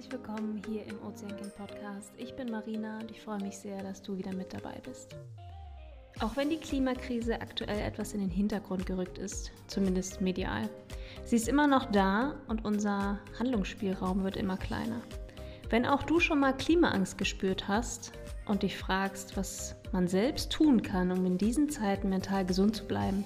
[0.00, 2.10] herzlich willkommen hier im Ozeankind Podcast.
[2.16, 5.14] Ich bin Marina und ich freue mich sehr, dass du wieder mit dabei bist.
[6.20, 10.70] Auch wenn die Klimakrise aktuell etwas in den Hintergrund gerückt ist, zumindest medial,
[11.24, 15.02] sie ist immer noch da und unser Handlungsspielraum wird immer kleiner.
[15.68, 18.12] Wenn auch du schon mal Klimaangst gespürt hast
[18.46, 22.86] und dich fragst, was man selbst tun kann, um in diesen Zeiten mental gesund zu
[22.86, 23.22] bleiben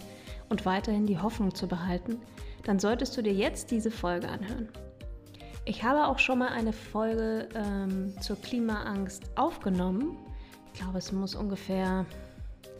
[0.48, 2.20] und weiterhin die Hoffnung zu behalten,
[2.64, 4.70] dann solltest du dir jetzt diese Folge anhören.
[5.66, 10.18] Ich habe auch schon mal eine Folge ähm, zur Klimaangst aufgenommen.
[10.72, 12.04] Ich glaube, es muss ungefähr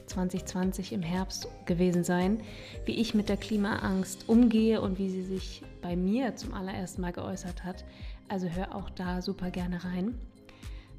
[0.06, 2.42] 2020 im Herbst gewesen sein,
[2.84, 7.12] wie ich mit der Klimaangst umgehe und wie sie sich bei mir zum allerersten Mal
[7.12, 7.86] geäußert hat.
[8.28, 10.18] Also hör auch da super gerne rein.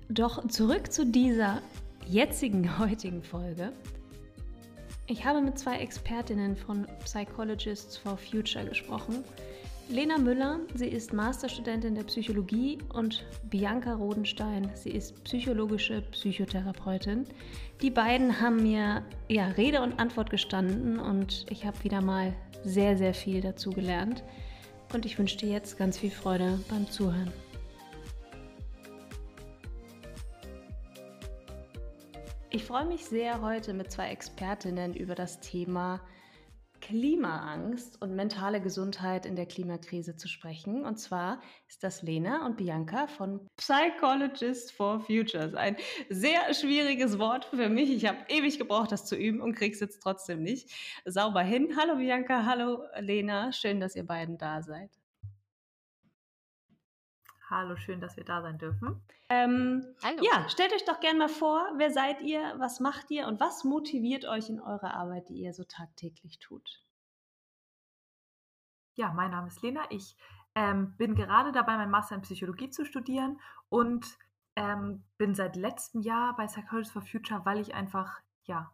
[0.09, 1.61] Doch zurück zu dieser
[2.07, 3.71] jetzigen, heutigen Folge.
[5.05, 9.23] Ich habe mit zwei Expertinnen von Psychologists for Future gesprochen
[9.87, 17.25] Lena Müller, sie ist Masterstudentin der Psychologie und Bianca Rodenstein, sie ist psychologische Psychotherapeutin.
[17.81, 22.33] Die beiden haben mir ja, Rede und Antwort gestanden und ich habe wieder mal
[22.63, 24.23] sehr, sehr viel dazu gelernt.
[24.91, 27.31] Und ich wünsche dir jetzt ganz viel Freude beim Zuhören.
[32.49, 35.99] Ich freue mich sehr, heute mit zwei Expertinnen über das Thema
[36.85, 40.85] Klimaangst und mentale Gesundheit in der Klimakrise zu sprechen.
[40.85, 45.55] Und zwar ist das Lena und Bianca von Psychologist for Futures.
[45.55, 45.77] Ein
[46.09, 47.89] sehr schwieriges Wort für mich.
[47.89, 50.71] Ich habe ewig gebraucht, das zu üben und kriege es jetzt trotzdem nicht
[51.05, 51.75] sauber hin.
[51.75, 53.51] Hallo Bianca, hallo Lena.
[53.51, 54.91] Schön, dass ihr beiden da seid.
[57.47, 58.99] Hallo, schön, dass wir da sein dürfen.
[59.29, 60.23] Ähm, Hallo.
[60.23, 63.63] Ja, stellt euch doch gerne mal vor, wer seid ihr, was macht ihr und was
[63.63, 66.83] motiviert euch in eurer Arbeit, die ihr so tagtäglich tut?
[68.95, 69.81] Ja, mein Name ist Lena.
[69.91, 70.17] Ich
[70.55, 73.39] ähm, bin gerade dabei, mein Master in Psychologie zu studieren
[73.69, 74.17] und
[74.55, 78.71] ähm, bin seit letztem Jahr bei Psychologists for Future, weil ich einfach, ja,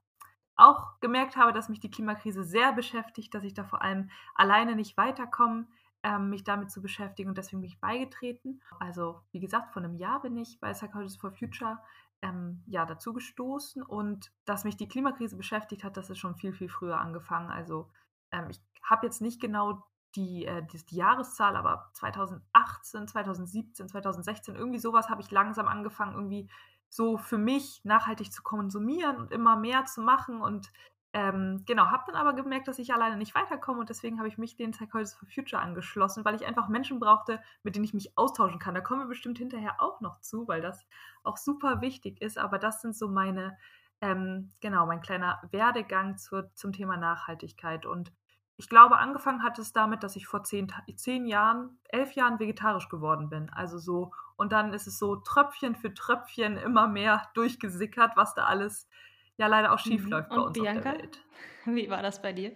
[0.55, 4.75] auch gemerkt habe, dass mich die Klimakrise sehr beschäftigt, dass ich da vor allem alleine
[4.75, 5.67] nicht weiterkomme
[6.03, 8.61] ähm, mich damit zu beschäftigen und deswegen bin ich beigetreten.
[8.79, 11.79] Also wie gesagt, vor einem Jahr bin ich bei Psychologists for Future
[12.21, 16.53] ähm, ja, dazu gestoßen und dass mich die Klimakrise beschäftigt hat, das ist schon viel,
[16.53, 17.49] viel früher angefangen.
[17.49, 17.89] Also
[18.31, 19.83] ähm, ich habe jetzt nicht genau
[20.15, 26.13] die, äh, die, die, Jahreszahl, aber 2018, 2017, 2016, irgendwie sowas habe ich langsam angefangen,
[26.13, 26.49] irgendwie
[26.89, 30.71] so für mich nachhaltig zu konsumieren und immer mehr zu machen und
[31.13, 34.37] ähm, genau, habe dann aber gemerkt, dass ich alleine nicht weiterkomme und deswegen habe ich
[34.37, 38.17] mich den Psychologists for Future angeschlossen, weil ich einfach Menschen brauchte, mit denen ich mich
[38.17, 38.75] austauschen kann.
[38.75, 40.85] Da kommen wir bestimmt hinterher auch noch zu, weil das
[41.23, 42.37] auch super wichtig ist.
[42.37, 43.57] Aber das sind so meine,
[43.99, 47.85] ähm, genau, mein kleiner Werdegang zur, zum Thema Nachhaltigkeit.
[47.85, 48.13] Und
[48.55, 52.87] ich glaube, angefangen hat es damit, dass ich vor zehn, zehn Jahren, elf Jahren vegetarisch
[52.87, 53.49] geworden bin.
[53.49, 58.45] Also so, und dann ist es so Tröpfchen für Tröpfchen immer mehr durchgesickert, was da
[58.45, 58.87] alles
[59.41, 60.11] ja leider auch schief mhm.
[60.11, 61.19] läuft bei uns Bianca, auf der Welt.
[61.65, 62.55] Wie war das bei dir?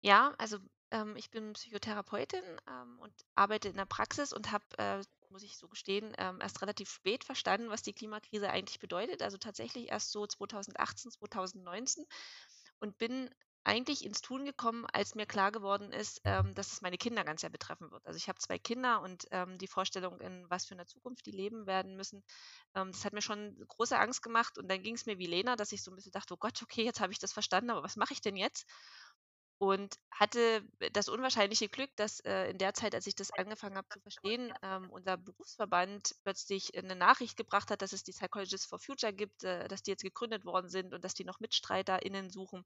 [0.00, 0.58] Ja, also
[0.90, 5.58] ähm, ich bin Psychotherapeutin ähm, und arbeite in der Praxis und habe, äh, muss ich
[5.58, 9.22] so gestehen, ähm, erst relativ spät verstanden, was die Klimakrise eigentlich bedeutet.
[9.22, 12.06] Also tatsächlich erst so 2018, 2019
[12.80, 13.28] und bin
[13.66, 17.40] eigentlich ins Tun gekommen, als mir klar geworden ist, ähm, dass es meine Kinder ganz
[17.40, 18.06] sehr betreffen wird.
[18.06, 21.32] Also ich habe zwei Kinder und ähm, die Vorstellung, in was für einer Zukunft die
[21.32, 22.22] leben werden müssen,
[22.74, 24.56] ähm, das hat mir schon große Angst gemacht.
[24.56, 26.62] Und dann ging es mir wie Lena, dass ich so ein bisschen dachte, oh Gott,
[26.62, 28.66] okay, jetzt habe ich das verstanden, aber was mache ich denn jetzt?
[29.58, 30.62] Und hatte
[30.92, 34.52] das unwahrscheinliche Glück, dass äh, in der Zeit, als ich das angefangen habe zu verstehen,
[34.62, 39.44] ähm, unser Berufsverband plötzlich eine Nachricht gebracht hat, dass es die Psychologists for Future gibt,
[39.44, 42.64] äh, dass die jetzt gegründet worden sind und dass die noch MitstreiterInnen suchen.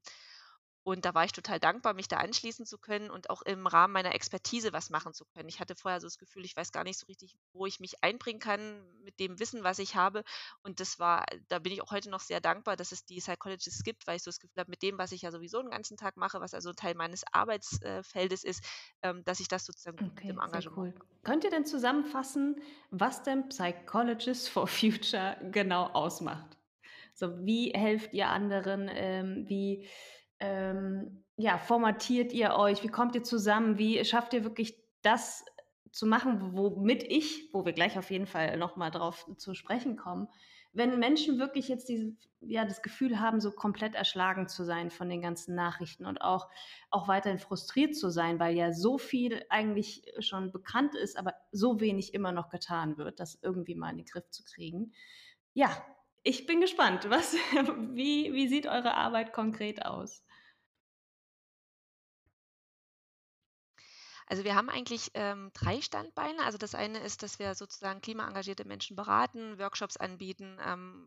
[0.83, 3.93] Und da war ich total dankbar, mich da anschließen zu können und auch im Rahmen
[3.93, 5.47] meiner Expertise was machen zu können.
[5.47, 8.03] Ich hatte vorher so das Gefühl, ich weiß gar nicht so richtig, wo ich mich
[8.03, 10.23] einbringen kann mit dem Wissen, was ich habe.
[10.63, 13.83] Und das war, da bin ich auch heute noch sehr dankbar, dass es die Psychologists
[13.83, 15.97] gibt, weil ich so das Gefühl habe, mit dem, was ich ja sowieso den ganzen
[15.97, 18.63] Tag mache, was also Teil meines Arbeitsfeldes ist,
[19.03, 20.77] ähm, dass ich das sozusagen okay, mit dem Engagement.
[20.77, 20.93] Cool.
[21.23, 22.59] Könnt ihr denn zusammenfassen,
[22.89, 26.57] was denn Psychologists for Future genau ausmacht?
[27.13, 28.89] So, wie helft ihr anderen?
[28.91, 29.87] Ähm, wie
[30.41, 32.83] ähm, ja, formatiert ihr euch?
[32.83, 33.77] Wie kommt ihr zusammen?
[33.77, 35.45] Wie schafft ihr wirklich das
[35.91, 40.27] zu machen, womit ich, wo wir gleich auf jeden Fall nochmal drauf zu sprechen kommen,
[40.73, 45.09] wenn Menschen wirklich jetzt diese, ja, das Gefühl haben, so komplett erschlagen zu sein von
[45.09, 46.47] den ganzen Nachrichten und auch,
[46.89, 51.81] auch weiterhin frustriert zu sein, weil ja so viel eigentlich schon bekannt ist, aber so
[51.81, 54.93] wenig immer noch getan wird, das irgendwie mal in den Griff zu kriegen.
[55.53, 55.75] Ja,
[56.23, 57.09] ich bin gespannt.
[57.09, 57.33] Was,
[57.93, 60.23] wie, wie sieht eure Arbeit konkret aus?
[64.31, 66.45] Also wir haben eigentlich ähm, drei Standbeine.
[66.45, 71.05] Also das eine ist, dass wir sozusagen klimaengagierte Menschen beraten, Workshops anbieten, ähm,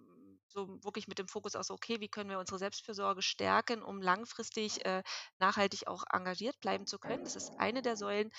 [0.49, 4.85] so wirklich mit dem Fokus aus, okay, wie können wir unsere Selbstfürsorge stärken, um langfristig
[4.85, 5.03] äh,
[5.39, 7.25] nachhaltig auch engagiert bleiben zu können.
[7.25, 8.31] Das ist eine der Säulen.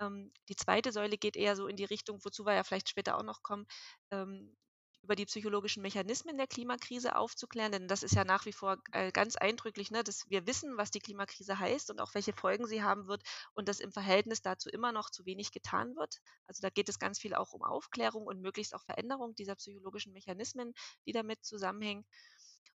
[0.00, 3.18] Ähm, die zweite Säule geht eher so in die Richtung, wozu wir ja vielleicht später
[3.18, 3.66] auch noch kommen,
[4.10, 4.56] ähm,
[5.02, 9.10] über die psychologischen Mechanismen der Klimakrise aufzuklären, denn das ist ja nach wie vor äh,
[9.10, 12.82] ganz eindrücklich, ne, dass wir wissen, was die Klimakrise heißt und auch welche Folgen sie
[12.82, 13.22] haben wird
[13.54, 16.20] und dass im Verhältnis dazu immer noch zu wenig getan wird.
[16.46, 20.12] Also da geht es ganz viel auch um Aufklärung und möglichst auch Veränderung dieser psychologischen
[20.12, 20.72] Mechanismen,
[21.06, 22.04] die damit zusammenhängen.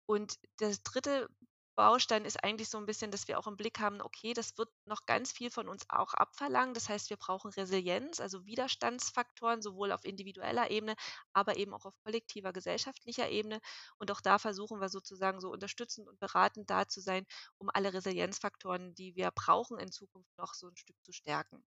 [0.06, 1.28] Und das dritte
[1.74, 4.68] Baustein ist eigentlich so ein bisschen, dass wir auch im Blick haben, okay, das wird
[4.86, 6.74] noch ganz viel von uns auch abverlangen.
[6.74, 10.94] Das heißt, wir brauchen Resilienz, also Widerstandsfaktoren, sowohl auf individueller Ebene,
[11.32, 13.60] aber eben auch auf kollektiver, gesellschaftlicher Ebene.
[13.98, 17.26] Und auch da versuchen wir sozusagen so unterstützend und beratend da zu sein,
[17.58, 21.64] um alle Resilienzfaktoren, die wir brauchen, in Zukunft noch so ein Stück zu stärken.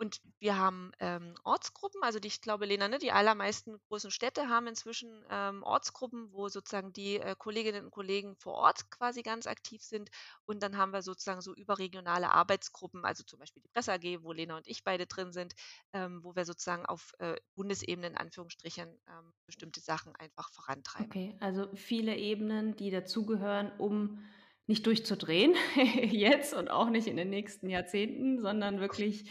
[0.00, 4.48] Und wir haben ähm, Ortsgruppen, also die, ich glaube, Lena, ne, die allermeisten großen Städte
[4.48, 9.46] haben inzwischen ähm, Ortsgruppen, wo sozusagen die äh, Kolleginnen und Kollegen vor Ort quasi ganz
[9.46, 10.08] aktiv sind.
[10.46, 14.32] Und dann haben wir sozusagen so überregionale Arbeitsgruppen, also zum Beispiel die Presse AG, wo
[14.32, 15.52] Lena und ich beide drin sind,
[15.92, 21.10] ähm, wo wir sozusagen auf äh, Bundesebene in Anführungsstrichen ähm, bestimmte Sachen einfach vorantreiben.
[21.10, 24.24] Okay, also viele Ebenen, die dazugehören, um
[24.66, 25.54] nicht durchzudrehen
[26.10, 29.30] jetzt und auch nicht in den nächsten Jahrzehnten, sondern wirklich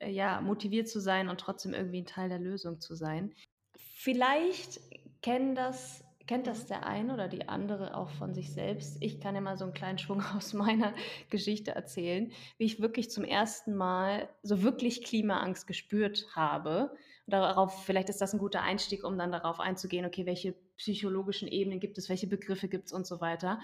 [0.00, 3.34] äh, ja, motiviert zu sein und trotzdem irgendwie ein Teil der Lösung zu sein.
[3.76, 4.80] Vielleicht
[5.22, 8.98] kennen das, kennt das der eine oder die andere auch von sich selbst.
[9.00, 10.94] Ich kann immer so einen kleinen Schwung aus meiner
[11.30, 16.90] Geschichte erzählen, wie ich wirklich zum ersten Mal so wirklich Klimaangst gespürt habe.
[17.26, 21.48] Und darauf, vielleicht ist das ein guter Einstieg, um dann darauf einzugehen, okay, welche psychologischen
[21.48, 23.60] Ebenen gibt es, welche Begriffe gibt es und so weiter.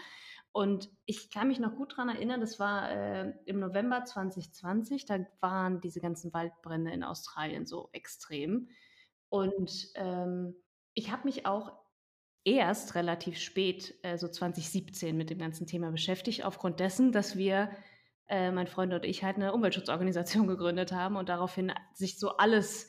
[0.53, 5.25] Und ich kann mich noch gut daran erinnern, das war äh, im November 2020, da
[5.41, 8.69] waren diese ganzen Waldbrände in Australien so extrem.
[9.29, 10.57] Und ähm,
[10.95, 11.73] ich habe mich auch
[12.45, 17.71] erst relativ spät, äh, so 2017, mit dem ganzen Thema beschäftigt, aufgrund dessen, dass wir,
[18.27, 22.89] äh, mein Freund und ich, halt eine Umweltschutzorganisation gegründet haben und daraufhin sich so alles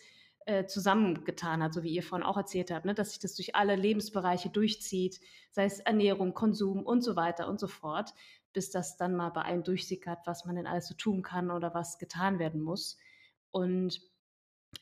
[0.52, 2.94] äh, zusammengetan hat, so wie ihr vorhin auch erzählt habt, ne?
[2.94, 5.22] dass sich das durch alle Lebensbereiche durchzieht,
[5.52, 8.14] sei es Ernährung, Konsum und so weiter und so fort,
[8.52, 11.74] bis das dann mal bei einem durchsickert, was man denn alles so tun kann oder
[11.74, 12.98] was getan werden muss.
[13.52, 14.02] Und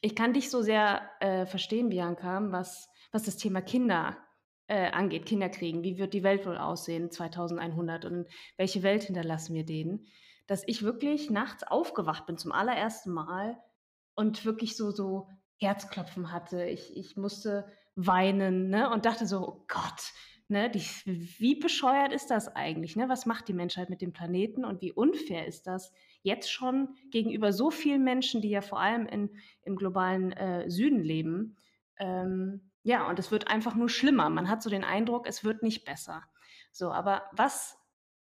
[0.01, 4.18] ich kann dich so sehr äh, verstehen, Bianca, was, was das Thema Kinder
[4.68, 5.83] äh, angeht, Kinderkriegen.
[5.83, 8.27] Wie wird die Welt wohl aussehen 2100 und
[8.57, 10.07] welche Welt hinterlassen wir denen?
[10.48, 13.62] Dass ich wirklich nachts aufgewacht bin zum allerersten Mal
[14.16, 15.27] und wirklich so, so
[15.59, 16.63] Herzklopfen hatte.
[16.65, 17.65] Ich, ich musste
[17.95, 18.89] weinen ne?
[18.89, 20.13] und dachte so, oh Gott,
[20.47, 20.69] ne?
[20.69, 22.95] Die, wie bescheuert ist das eigentlich?
[22.95, 23.09] Ne?
[23.09, 25.91] Was macht die Menschheit mit dem Planeten und wie unfair ist das
[26.21, 29.29] jetzt schon gegenüber so vielen Menschen, die ja vor allem in,
[29.63, 31.57] im globalen äh, Süden leben?
[31.97, 34.29] Ähm, ja, und es wird einfach nur schlimmer.
[34.29, 36.23] Man hat so den Eindruck, es wird nicht besser.
[36.71, 37.77] So, aber was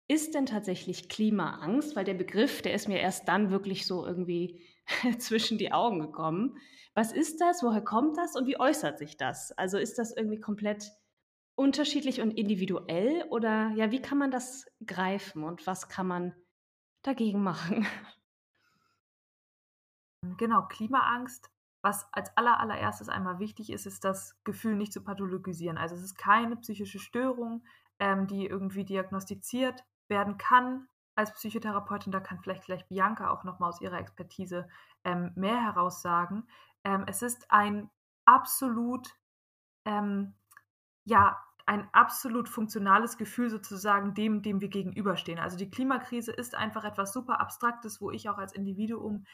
[0.09, 1.95] ist denn tatsächlich Klimaangst?
[1.95, 4.63] Weil der Begriff, der ist mir erst dann wirklich so irgendwie
[5.19, 6.59] zwischen die Augen gekommen.
[6.95, 7.63] Was ist das?
[7.63, 8.37] Woher kommt das?
[8.37, 9.53] Und wie äußert sich das?
[9.53, 10.93] Also ist das irgendwie komplett
[11.55, 16.35] unterschiedlich und individuell oder ja, wie kann man das greifen und was kann man
[17.03, 17.87] dagegen machen?
[20.37, 21.51] Genau, Klimaangst.
[21.81, 25.79] Was als aller, allererstes einmal wichtig ist, ist das Gefühl nicht zu pathologisieren.
[25.79, 27.65] Also es ist keine psychische Störung,
[27.99, 30.89] ähm, die irgendwie diagnostiziert werden kann
[31.21, 32.13] als Psychotherapeutin.
[32.13, 34.69] Da kann vielleicht gleich Bianca auch nochmal aus ihrer Expertise
[35.05, 36.49] ähm, mehr heraussagen.
[36.83, 37.91] Ähm, es ist ein
[38.25, 39.17] absolut,
[39.85, 40.35] ähm,
[41.05, 45.39] ja, ein absolut funktionales Gefühl sozusagen dem, dem wir gegenüberstehen.
[45.39, 49.25] Also die Klimakrise ist einfach etwas super Abstraktes, wo ich auch als Individuum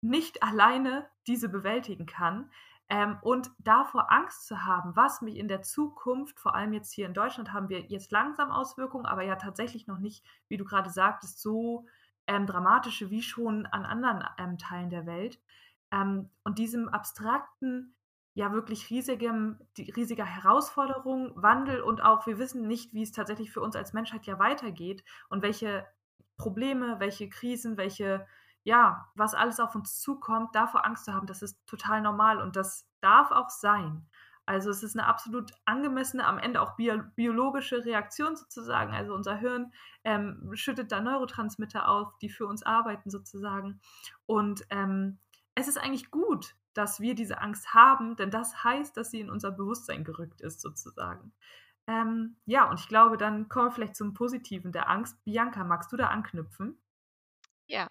[0.00, 2.50] nicht alleine diese bewältigen kann.
[2.88, 7.06] Ähm, und davor Angst zu haben, was mich in der Zukunft, vor allem jetzt hier
[7.06, 10.90] in Deutschland, haben wir jetzt langsam Auswirkungen, aber ja tatsächlich noch nicht, wie du gerade
[10.90, 11.86] sagtest, so
[12.26, 15.40] ähm, dramatische wie schon an anderen ähm, Teilen der Welt.
[15.90, 17.94] Ähm, und diesem abstrakten,
[18.34, 23.52] ja wirklich riesigem, die, riesiger Herausforderung, Wandel und auch, wir wissen nicht, wie es tatsächlich
[23.52, 25.86] für uns als Menschheit ja weitergeht und welche
[26.36, 28.26] Probleme, welche Krisen, welche,
[28.64, 32.56] ja, was alles auf uns zukommt, davor Angst zu haben, das ist total normal und
[32.56, 34.06] das darf auch sein.
[34.46, 38.92] Also es ist eine absolut angemessene, am Ende auch bio biologische Reaktion sozusagen.
[38.92, 43.80] Also unser Hirn ähm, schüttet da Neurotransmitter auf, die für uns arbeiten sozusagen.
[44.26, 45.18] Und ähm,
[45.54, 49.30] es ist eigentlich gut, dass wir diese Angst haben, denn das heißt, dass sie in
[49.30, 51.32] unser Bewusstsein gerückt ist, sozusagen.
[51.86, 55.22] Ähm, ja, und ich glaube, dann kommen wir vielleicht zum Positiven der Angst.
[55.24, 56.78] Bianca, magst du da anknüpfen?
[57.66, 57.88] Ja,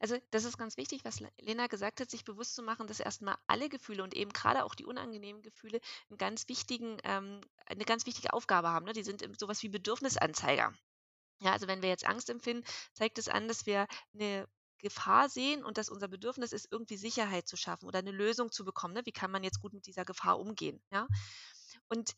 [0.00, 3.36] Also das ist ganz wichtig, was Lena gesagt hat, sich bewusst zu machen, dass erstmal
[3.46, 8.06] alle Gefühle und eben gerade auch die unangenehmen Gefühle einen ganz wichtigen, ähm, eine ganz
[8.06, 8.86] wichtige Aufgabe haben.
[8.86, 8.92] Ne?
[8.92, 10.72] Die sind sowas wie Bedürfnisanzeiger.
[11.40, 14.48] Ja, also wenn wir jetzt Angst empfinden, zeigt es an, dass wir eine
[14.78, 18.64] Gefahr sehen und dass unser Bedürfnis ist, irgendwie Sicherheit zu schaffen oder eine Lösung zu
[18.64, 18.94] bekommen.
[18.94, 19.02] Ne?
[19.04, 20.82] Wie kann man jetzt gut mit dieser Gefahr umgehen?
[20.90, 21.06] Ja?
[21.88, 22.14] Und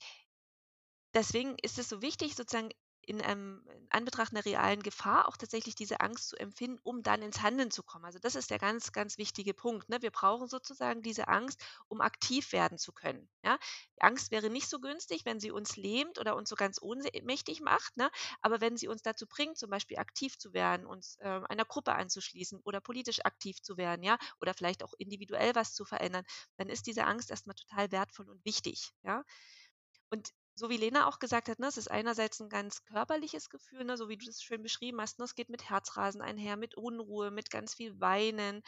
[1.14, 2.70] deswegen ist es so wichtig, sozusagen
[3.08, 7.22] in, ähm, in Anbetracht einer realen Gefahr auch tatsächlich diese Angst zu empfinden, um dann
[7.22, 8.04] ins Handeln zu kommen.
[8.04, 9.88] Also das ist der ganz, ganz wichtige Punkt.
[9.88, 10.02] Ne?
[10.02, 13.30] Wir brauchen sozusagen diese Angst, um aktiv werden zu können.
[13.42, 13.58] Ja?
[13.96, 17.62] Die Angst wäre nicht so günstig, wenn sie uns lähmt oder uns so ganz ohnmächtig
[17.62, 17.96] macht.
[17.96, 18.10] Ne?
[18.42, 21.94] Aber wenn sie uns dazu bringt, zum Beispiel aktiv zu werden, uns äh, einer Gruppe
[21.94, 26.24] anzuschließen oder politisch aktiv zu werden, ja, oder vielleicht auch individuell was zu verändern,
[26.58, 28.92] dann ist diese Angst erstmal total wertvoll und wichtig.
[29.02, 29.24] Ja.
[30.10, 33.84] Und so wie Lena auch gesagt hat, ne, es ist einerseits ein ganz körperliches Gefühl,
[33.84, 35.18] ne, so wie du das schön beschrieben hast.
[35.18, 38.62] Ne, es geht mit Herzrasen einher, mit Unruhe, mit ganz viel Weinen.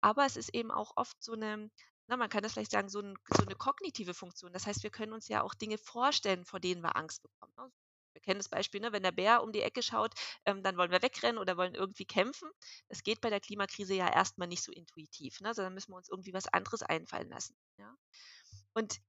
[0.00, 1.70] Aber es ist eben auch oft so eine,
[2.08, 4.52] na, man kann das vielleicht sagen, so, ein, so eine kognitive Funktion.
[4.52, 7.52] Das heißt, wir können uns ja auch Dinge vorstellen, vor denen wir Angst bekommen.
[7.56, 7.70] Ne?
[8.14, 10.14] Wir kennen das Beispiel, ne, wenn der Bär um die Ecke schaut,
[10.44, 12.50] ähm, dann wollen wir wegrennen oder wollen irgendwie kämpfen.
[12.88, 16.08] Das geht bei der Klimakrise ja erstmal nicht so intuitiv, ne, sondern müssen wir uns
[16.08, 17.54] irgendwie was anderes einfallen lassen.
[17.76, 17.94] Ja?
[18.74, 19.00] Und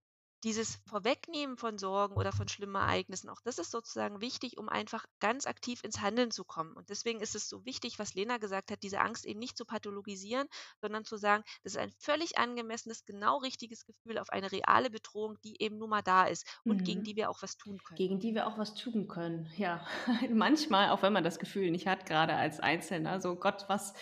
[0.43, 5.05] dieses Vorwegnehmen von Sorgen oder von schlimmen Ereignissen, auch das ist sozusagen wichtig, um einfach
[5.19, 6.74] ganz aktiv ins Handeln zu kommen.
[6.74, 9.65] Und deswegen ist es so wichtig, was Lena gesagt hat, diese Angst eben nicht zu
[9.65, 10.48] pathologisieren,
[10.81, 15.38] sondern zu sagen, das ist ein völlig angemessenes, genau richtiges Gefühl auf eine reale Bedrohung,
[15.43, 16.84] die eben nun mal da ist und mhm.
[16.84, 17.98] gegen die wir auch was tun können.
[17.98, 19.86] Gegen die wir auch was tun können, ja.
[20.29, 23.93] Manchmal, auch wenn man das Gefühl nicht hat, gerade als Einzelner, so Gott, was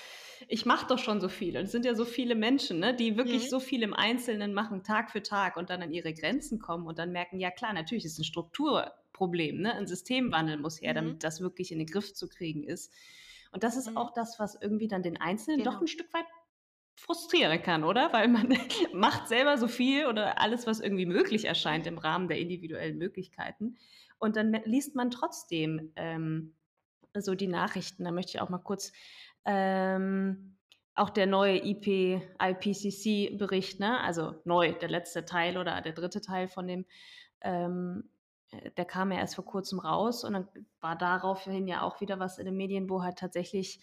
[0.48, 1.58] ich mache doch schon so viel.
[1.58, 3.50] Und es sind ja so viele Menschen, ne, die wirklich mhm.
[3.50, 6.27] so viel im Einzelnen machen, Tag für Tag und dann an ihre Grenzen
[6.60, 9.74] kommen und dann merken, ja klar, natürlich ist es ein Strukturproblem, ne?
[9.74, 10.96] ein Systemwandel muss her, mhm.
[10.96, 12.94] damit das wirklich in den Griff zu kriegen ist.
[13.52, 13.98] Und das ist mhm.
[13.98, 15.72] auch das, was irgendwie dann den Einzelnen genau.
[15.72, 16.26] doch ein Stück weit
[16.96, 18.12] frustrieren kann, oder?
[18.12, 18.50] Weil man
[18.94, 23.78] macht selber so viel oder alles, was irgendwie möglich erscheint im Rahmen der individuellen Möglichkeiten.
[24.20, 26.56] Und dann liest man trotzdem ähm,
[27.14, 28.04] so die Nachrichten.
[28.04, 28.92] Da möchte ich auch mal kurz
[29.46, 30.57] ähm,
[30.98, 34.00] auch der neue IP, IPCC-Bericht, ne?
[34.02, 36.86] also neu, der letzte Teil oder der dritte Teil von dem,
[37.42, 38.10] ähm,
[38.52, 40.48] äh, der kam ja erst vor kurzem raus und dann
[40.82, 43.80] war daraufhin ja auch wieder was in den Medien, wo halt tatsächlich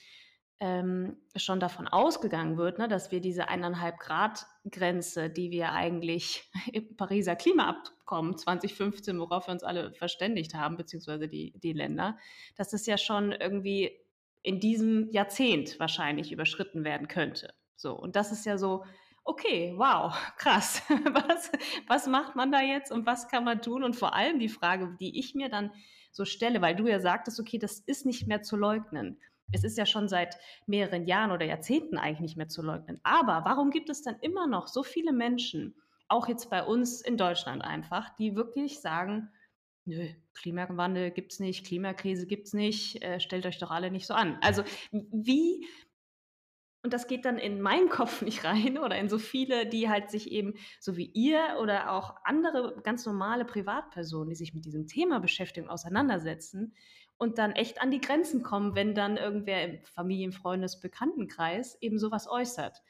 [0.60, 6.50] ähm, schon davon ausgegangen wird, ne, dass wir diese eineinhalb Grad Grenze, die wir eigentlich
[6.72, 12.18] im Pariser Klimaabkommen 2015, worauf wir uns alle verständigt haben, beziehungsweise die, die Länder,
[12.56, 14.03] dass es ja schon irgendwie
[14.44, 17.52] in diesem Jahrzehnt wahrscheinlich überschritten werden könnte.
[17.76, 18.84] So, und das ist ja so,
[19.24, 20.82] okay, wow, krass.
[20.88, 21.50] Was,
[21.88, 23.82] was macht man da jetzt und was kann man tun?
[23.82, 25.72] Und vor allem die Frage, die ich mir dann
[26.12, 29.18] so stelle, weil du ja sagtest, okay, das ist nicht mehr zu leugnen.
[29.50, 30.36] Es ist ja schon seit
[30.66, 33.00] mehreren Jahren oder Jahrzehnten eigentlich nicht mehr zu leugnen.
[33.02, 35.74] Aber warum gibt es dann immer noch so viele Menschen,
[36.08, 39.30] auch jetzt bei uns in Deutschland einfach, die wirklich sagen,
[39.86, 44.38] Nö, Klimawandel gibt's nicht, Klimakrise gibt's nicht, äh, stellt euch doch alle nicht so an.
[44.40, 45.66] Also wie
[46.84, 50.10] und das geht dann in meinen Kopf nicht rein oder in so viele, die halt
[50.10, 54.86] sich eben, so wie ihr oder auch andere ganz normale Privatpersonen, die sich mit diesem
[54.86, 56.74] Thema beschäftigen, auseinandersetzen
[57.16, 61.98] und dann echt an die Grenzen kommen, wenn dann irgendwer im Familien-, Freundes-, Bekanntenkreis eben
[61.98, 62.82] sowas äußert.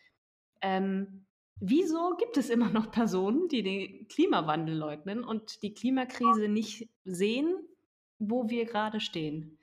[0.61, 1.24] Ähm,
[1.66, 7.56] Wieso gibt es immer noch Personen, die den Klimawandel leugnen und die Klimakrise nicht sehen,
[8.18, 9.59] wo wir gerade stehen?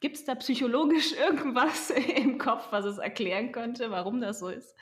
[0.00, 4.76] Gibt es da psychologisch irgendwas im Kopf, was es erklären könnte, warum das so ist?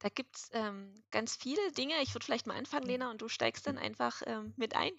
[0.00, 1.94] Da gibt es ähm, ganz viele Dinge.
[2.02, 4.92] Ich würde vielleicht mal anfangen, Lena, und du steigst dann einfach ähm, mit ein.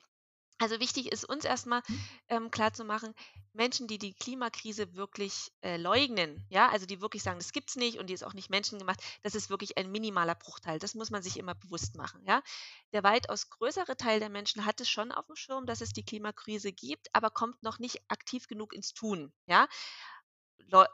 [0.57, 2.01] Also wichtig ist uns erstmal mhm.
[2.29, 3.13] ähm, klarzumachen,
[3.51, 7.75] Menschen, die die Klimakrise wirklich äh, leugnen, ja, also die wirklich sagen, das gibt es
[7.75, 10.79] nicht und die ist auch nicht menschengemacht, das ist wirklich ein minimaler Bruchteil.
[10.79, 12.41] Das muss man sich immer bewusst machen, ja.
[12.93, 16.05] Der weitaus größere Teil der Menschen hat es schon auf dem Schirm, dass es die
[16.05, 19.67] Klimakrise gibt, aber kommt noch nicht aktiv genug ins Tun, ja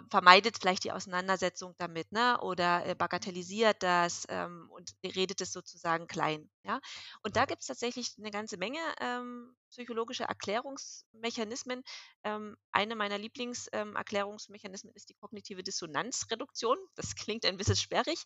[0.09, 2.39] vermeidet vielleicht die Auseinandersetzung damit, ne?
[2.41, 6.49] Oder äh, bagatellisiert das ähm, und redet es sozusagen klein.
[6.63, 6.79] Ja?
[7.23, 11.83] Und da gibt es tatsächlich eine ganze Menge ähm, psychologische Erklärungsmechanismen.
[12.23, 16.77] Ähm, eine meiner Lieblingserklärungsmechanismen ist die kognitive Dissonanzreduktion.
[16.95, 18.25] Das klingt ein bisschen sperrig,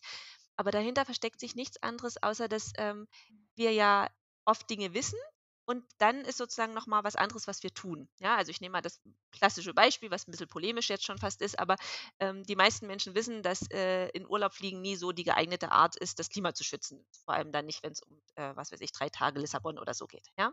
[0.56, 3.06] aber dahinter versteckt sich nichts anderes, außer dass ähm,
[3.54, 4.08] wir ja
[4.44, 5.18] oft Dinge wissen,
[5.66, 8.08] und dann ist sozusagen nochmal was anderes, was wir tun.
[8.18, 9.00] Ja, also ich nehme mal das
[9.32, 11.76] klassische Beispiel, was ein bisschen polemisch jetzt schon fast ist, aber
[12.20, 15.96] ähm, die meisten Menschen wissen, dass äh, in Urlaub fliegen nie so die geeignete Art
[15.96, 17.04] ist, das Klima zu schützen.
[17.24, 19.92] Vor allem dann nicht, wenn es um, äh, was weiß ich, drei Tage Lissabon oder
[19.94, 20.26] so geht.
[20.38, 20.52] Ja?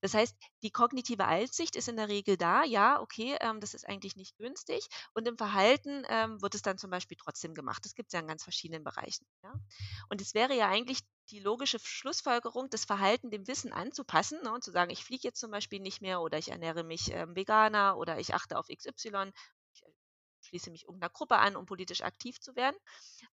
[0.00, 3.88] Das heißt, die kognitive Einsicht ist in der Regel da, ja, okay, ähm, das ist
[3.88, 4.86] eigentlich nicht günstig.
[5.14, 7.84] Und im Verhalten ähm, wird es dann zum Beispiel trotzdem gemacht.
[7.84, 9.26] Das gibt es ja in ganz verschiedenen Bereichen.
[9.42, 9.52] Ja?
[10.08, 14.62] Und es wäre ja eigentlich die logische Schlussfolgerung, das Verhalten dem Wissen anzupassen ne, und
[14.62, 17.96] zu sagen, ich fliege jetzt zum Beispiel nicht mehr oder ich ernähre mich ähm, veganer
[17.96, 19.32] oder ich achte auf XY
[20.54, 22.76] schließe mich irgendeiner Gruppe an, um politisch aktiv zu werden.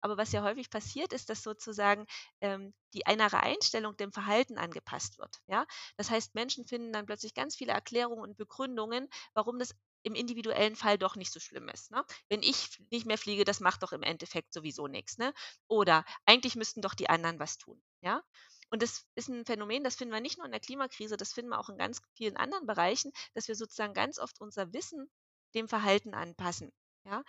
[0.02, 2.08] Aber was ja häufig passiert, ist, dass sozusagen
[2.42, 5.38] ähm, die innere Einstellung dem Verhalten angepasst wird.
[5.46, 5.68] Ja?
[5.98, 10.76] Das heißt, Menschen finden dann plötzlich ganz viele Erklärungen und Begründungen, warum das im individuellen
[10.76, 11.92] Fall doch nicht so schlimm ist.
[11.92, 12.04] Ne?
[12.28, 15.20] Wenn ich nicht mehr fliege, das macht doch im Endeffekt sowieso nichts.
[15.20, 15.32] Ne?
[15.68, 17.80] Oder eigentlich müssten doch die anderen was tun.
[18.02, 18.24] Ja?
[18.72, 21.52] Und das ist ein Phänomen, das finden wir nicht nur in der Klimakrise, das finden
[21.52, 25.12] wir auch in ganz vielen anderen Bereichen, dass wir sozusagen ganz oft unser Wissen
[25.54, 26.72] dem Verhalten anpassen.
[27.06, 27.24] Ja?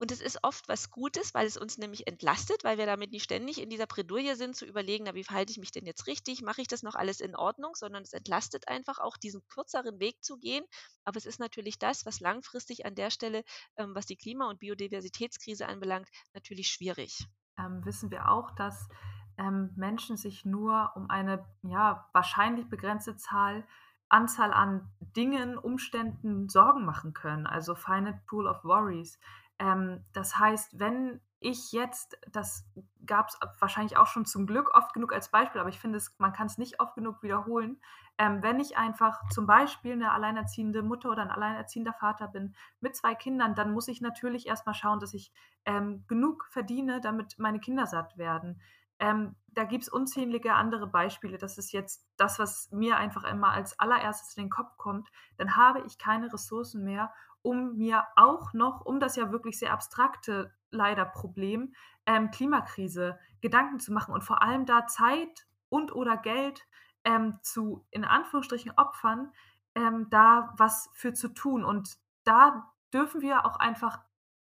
[0.00, 3.24] Und es ist oft was Gutes, weil es uns nämlich entlastet, weil wir damit nicht
[3.24, 6.40] ständig in dieser Bredouille sind, zu überlegen, na, wie verhalte ich mich denn jetzt richtig?
[6.40, 7.74] Mache ich das noch alles in Ordnung?
[7.74, 10.64] Sondern es entlastet einfach auch, diesen kürzeren Weg zu gehen.
[11.04, 13.44] Aber es ist natürlich das, was langfristig an der Stelle,
[13.76, 17.26] ähm, was die Klima- und Biodiversitätskrise anbelangt, natürlich schwierig.
[17.58, 18.88] Ähm, wissen wir auch, dass
[19.36, 23.66] ähm, Menschen sich nur um eine ja, wahrscheinlich begrenzte Zahl
[24.10, 29.18] Anzahl an Dingen, Umständen Sorgen machen können, also finite pool of worries.
[29.58, 32.66] Ähm, das heißt, wenn ich jetzt, das
[33.06, 36.34] gab es wahrscheinlich auch schon zum Glück oft genug als Beispiel, aber ich finde, man
[36.34, 37.80] kann es nicht oft genug wiederholen.
[38.18, 42.94] Ähm, wenn ich einfach zum Beispiel eine alleinerziehende Mutter oder ein alleinerziehender Vater bin mit
[42.94, 45.32] zwei Kindern, dann muss ich natürlich erstmal schauen, dass ich
[45.64, 48.60] ähm, genug verdiene, damit meine Kinder satt werden.
[49.00, 51.38] Ähm, da gibt es unzählige andere Beispiele.
[51.38, 55.08] Das ist jetzt das, was mir einfach immer als allererstes in den Kopf kommt.
[55.38, 59.72] Dann habe ich keine Ressourcen mehr, um mir auch noch, um das ja wirklich sehr
[59.72, 61.74] abstrakte leider Problem,
[62.06, 66.66] ähm, Klimakrise Gedanken zu machen und vor allem da Zeit und oder Geld
[67.04, 69.32] ähm, zu, in Anführungsstrichen, Opfern,
[69.74, 71.64] ähm, da was für zu tun.
[71.64, 74.00] Und da dürfen wir auch einfach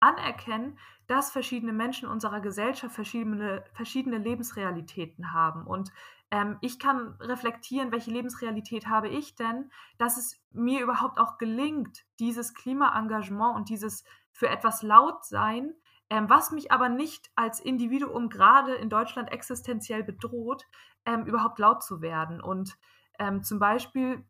[0.03, 5.67] anerkennen, dass verschiedene Menschen unserer Gesellschaft verschiedene, verschiedene Lebensrealitäten haben.
[5.67, 5.93] Und
[6.31, 12.05] ähm, ich kann reflektieren, welche Lebensrealität habe ich denn, dass es mir überhaupt auch gelingt,
[12.19, 15.75] dieses Klimaengagement und dieses für etwas laut sein,
[16.09, 20.67] ähm, was mich aber nicht als Individuum gerade in Deutschland existenziell bedroht,
[21.05, 22.41] ähm, überhaupt laut zu werden.
[22.41, 22.77] Und
[23.19, 24.25] ähm, zum Beispiel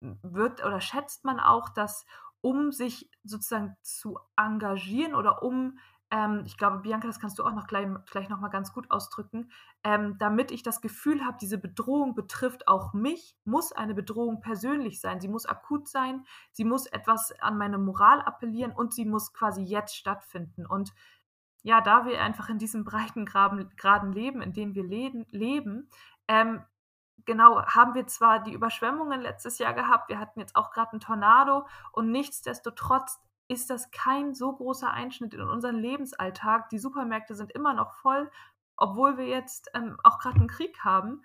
[0.00, 2.04] wird oder schätzt man auch, dass
[2.46, 5.80] um sich sozusagen zu engagieren oder um,
[6.12, 9.50] ähm, ich glaube, Bianca, das kannst du auch noch gleich, gleich nochmal ganz gut ausdrücken,
[9.82, 15.00] ähm, damit ich das Gefühl habe, diese Bedrohung betrifft auch mich, muss eine Bedrohung persönlich
[15.00, 15.20] sein.
[15.20, 19.62] Sie muss akut sein, sie muss etwas an meine Moral appellieren und sie muss quasi
[19.62, 20.66] jetzt stattfinden.
[20.66, 20.94] Und
[21.64, 25.90] ja, da wir einfach in diesem breiten Graden leben, in dem wir leben,
[26.28, 26.62] ähm,
[27.24, 31.00] genau, haben wir zwar die Überschwemmungen letztes Jahr gehabt, wir hatten jetzt auch gerade einen
[31.00, 36.68] Tornado und nichtsdestotrotz ist das kein so großer Einschnitt in unseren Lebensalltag.
[36.70, 38.30] Die Supermärkte sind immer noch voll,
[38.76, 41.22] obwohl wir jetzt ähm, auch gerade einen Krieg haben,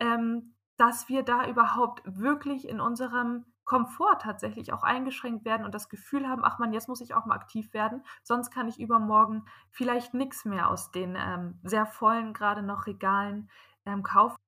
[0.00, 5.90] ähm, dass wir da überhaupt wirklich in unserem Komfort tatsächlich auch eingeschränkt werden und das
[5.90, 9.44] Gefühl haben, ach man, jetzt muss ich auch mal aktiv werden, sonst kann ich übermorgen
[9.70, 13.50] vielleicht nichts mehr aus den ähm, sehr vollen gerade noch Regalen
[13.84, 14.38] ähm, kaufen.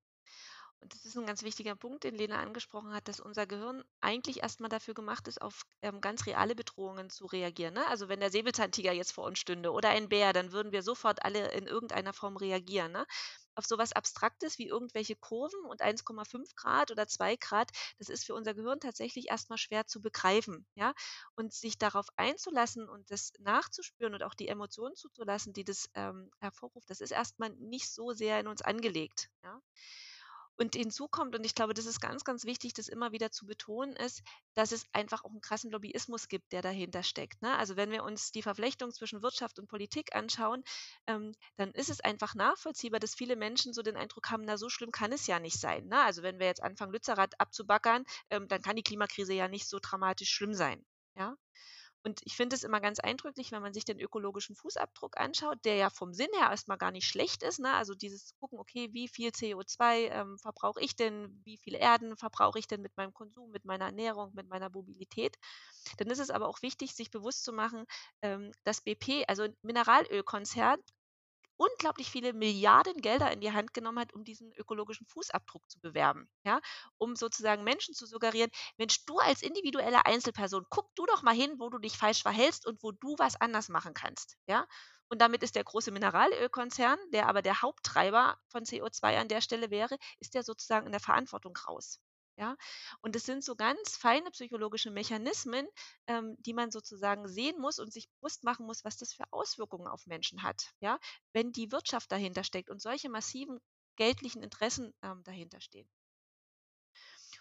[0.82, 4.42] Und das ist ein ganz wichtiger Punkt, den Lena angesprochen hat, dass unser Gehirn eigentlich
[4.42, 7.74] erstmal dafür gemacht ist, auf ähm, ganz reale Bedrohungen zu reagieren.
[7.74, 7.86] Ne?
[7.88, 11.22] Also wenn der Säbelzahntiger jetzt vor uns stünde oder ein Bär, dann würden wir sofort
[11.22, 12.92] alle in irgendeiner Form reagieren.
[12.92, 13.06] Ne?
[13.54, 18.34] Auf sowas Abstraktes wie irgendwelche Kurven und 1,5 Grad oder 2 Grad, das ist für
[18.34, 20.66] unser Gehirn tatsächlich erstmal schwer zu begreifen.
[20.76, 20.94] Ja?
[21.34, 26.30] Und sich darauf einzulassen und das nachzuspüren und auch die Emotionen zuzulassen, die das ähm,
[26.40, 29.28] hervorruft, das ist erstmal nicht so sehr in uns angelegt.
[29.44, 29.60] Ja?
[30.60, 33.46] Und hinzu kommt, und ich glaube, das ist ganz, ganz wichtig, das immer wieder zu
[33.46, 37.40] betonen, ist, dass es einfach auch einen krassen Lobbyismus gibt, der dahinter steckt.
[37.40, 37.56] Ne?
[37.56, 40.62] Also wenn wir uns die Verflechtung zwischen Wirtschaft und Politik anschauen,
[41.06, 44.68] ähm, dann ist es einfach nachvollziehbar, dass viele Menschen so den Eindruck haben, na so
[44.68, 45.86] schlimm kann es ja nicht sein.
[45.86, 45.98] Ne?
[45.98, 49.78] Also wenn wir jetzt anfangen, Lützerath abzubackern, ähm, dann kann die Klimakrise ja nicht so
[49.80, 50.84] dramatisch schlimm sein.
[51.16, 51.38] Ja?
[52.02, 55.76] Und ich finde es immer ganz eindrücklich, wenn man sich den ökologischen Fußabdruck anschaut, der
[55.76, 57.60] ja vom Sinn her erstmal gar nicht schlecht ist.
[57.60, 57.72] Ne?
[57.72, 62.58] Also dieses gucken, okay, wie viel CO2 ähm, verbrauche ich denn, wie viel Erden verbrauche
[62.58, 65.36] ich denn mit meinem Konsum, mit meiner Ernährung, mit meiner Mobilität.
[65.98, 67.84] Dann ist es aber auch wichtig, sich bewusst zu machen,
[68.22, 70.80] ähm, dass BP, also Mineralölkonzern,
[71.60, 76.30] unglaublich viele Milliarden Gelder in die Hand genommen hat, um diesen ökologischen Fußabdruck zu bewerben.
[76.42, 76.60] Ja?
[76.96, 81.56] Um sozusagen Menschen zu suggerieren, Mensch, du als individuelle Einzelperson, guck du doch mal hin,
[81.58, 84.38] wo du dich falsch verhältst und wo du was anders machen kannst.
[84.46, 84.66] Ja?
[85.10, 89.70] Und damit ist der große Mineralölkonzern, der aber der Haupttreiber von CO2 an der Stelle
[89.70, 92.00] wäre, ist der sozusagen in der Verantwortung raus.
[92.40, 92.56] Ja?
[93.02, 95.68] Und es sind so ganz feine psychologische Mechanismen,
[96.06, 99.86] ähm, die man sozusagen sehen muss und sich bewusst machen muss, was das für Auswirkungen
[99.86, 100.98] auf Menschen hat, ja?
[101.34, 103.60] wenn die Wirtschaft dahinter steckt und solche massiven
[103.96, 105.88] geldlichen Interessen ähm, dahinter stehen.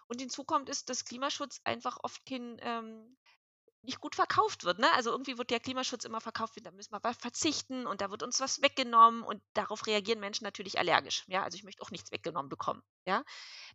[0.07, 3.17] Und hinzu kommt ist, dass Klimaschutz einfach oft kein ähm,
[3.81, 4.79] nicht gut verkauft wird.
[4.79, 4.91] Ne?
[4.93, 8.39] Also irgendwie wird der Klimaschutz immer verkauft, da müssen wir verzichten und da wird uns
[8.39, 11.23] was weggenommen und darauf reagieren Menschen natürlich allergisch.
[11.27, 12.81] Ja, also ich möchte auch nichts weggenommen bekommen.
[13.05, 13.23] Ja,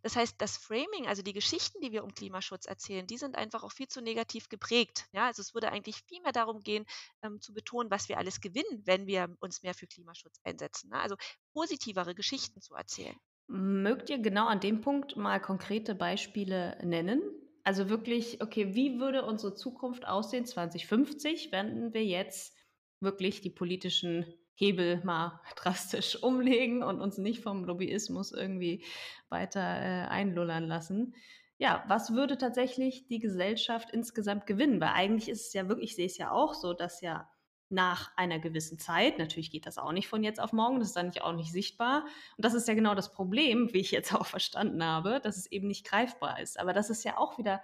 [0.03, 3.63] das heißt, das Framing, also die Geschichten, die wir um Klimaschutz erzählen, die sind einfach
[3.63, 5.07] auch viel zu negativ geprägt.
[5.11, 6.85] Ja, also es würde eigentlich viel mehr darum gehen,
[7.23, 10.89] ähm, zu betonen, was wir alles gewinnen, wenn wir uns mehr für Klimaschutz einsetzen.
[10.89, 10.99] Ne?
[10.99, 11.15] Also
[11.53, 13.15] positivere Geschichten zu erzählen.
[13.47, 17.21] Mögt ihr genau an dem Punkt mal konkrete Beispiele nennen?
[17.65, 22.55] Also wirklich, okay, wie würde unsere Zukunft aussehen 2050, wenn wir jetzt
[22.99, 24.23] wirklich die politischen
[24.53, 28.85] Hebel mal drastisch umlegen und uns nicht vom Lobbyismus irgendwie
[29.29, 31.15] weiter äh, einlullern lassen?
[31.57, 34.79] Ja, was würde tatsächlich die Gesellschaft insgesamt gewinnen?
[34.79, 37.27] Weil eigentlich ist es ja wirklich, ich sehe es ja auch so, dass ja
[37.69, 40.95] nach einer gewissen Zeit, natürlich geht das auch nicht von jetzt auf morgen, das ist
[40.95, 42.05] dann auch nicht sichtbar.
[42.37, 45.51] Und das ist ja genau das Problem, wie ich jetzt auch verstanden habe, dass es
[45.51, 46.59] eben nicht greifbar ist.
[46.59, 47.61] Aber das ist ja auch wieder,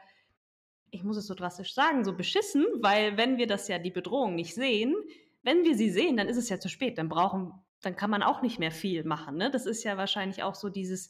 [0.89, 4.35] ich muss es so drastisch sagen, so beschissen, weil wenn wir das ja die Bedrohung
[4.35, 4.95] nicht sehen,
[5.43, 6.97] wenn wir sie sehen, dann ist es ja zu spät.
[6.97, 9.37] Dann brauchen, dann kann man auch nicht mehr viel machen.
[9.37, 9.51] Ne?
[9.51, 11.09] Das ist ja wahrscheinlich auch so dieses,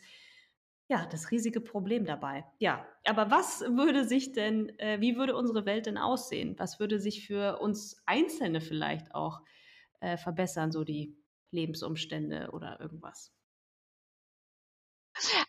[0.91, 2.45] ja, das riesige Problem dabei.
[2.59, 6.55] Ja, aber was würde sich denn, äh, wie würde unsere Welt denn aussehen?
[6.59, 9.41] Was würde sich für uns Einzelne vielleicht auch
[10.01, 11.17] äh, verbessern, so die
[11.51, 13.33] Lebensumstände oder irgendwas?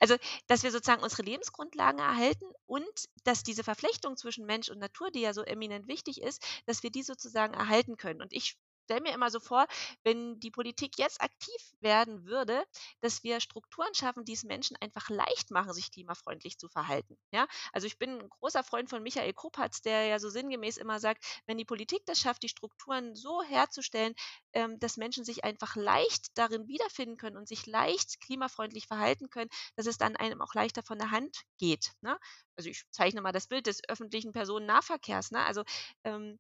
[0.01, 5.11] Also, dass wir sozusagen unsere Lebensgrundlagen erhalten und dass diese Verflechtung zwischen Mensch und Natur,
[5.11, 8.21] die ja so eminent wichtig ist, dass wir die sozusagen erhalten können.
[8.23, 9.67] Und ich stelle mir immer so vor,
[10.03, 12.65] wenn die Politik jetzt aktiv werden würde,
[13.01, 17.17] dass wir Strukturen schaffen, die es Menschen einfach leicht machen, sich klimafreundlich zu verhalten.
[17.33, 17.47] Ja?
[17.73, 21.25] Also ich bin ein großer Freund von Michael Kopatz, der ja so sinngemäß immer sagt,
[21.47, 24.15] wenn die Politik das schafft, die Strukturen so herzustellen,
[24.53, 29.51] ähm, dass Menschen sich einfach leicht darin wiederfinden können und sich leicht klimafreundlich verhalten können,
[29.77, 31.93] dass es dann einem auch leichter von der Hand geht.
[32.01, 32.19] Ne?
[32.57, 35.31] Also ich zeichne mal das Bild des öffentlichen Personennahverkehrs.
[35.31, 35.45] Ne?
[35.45, 35.65] Also
[36.05, 36.39] ähm,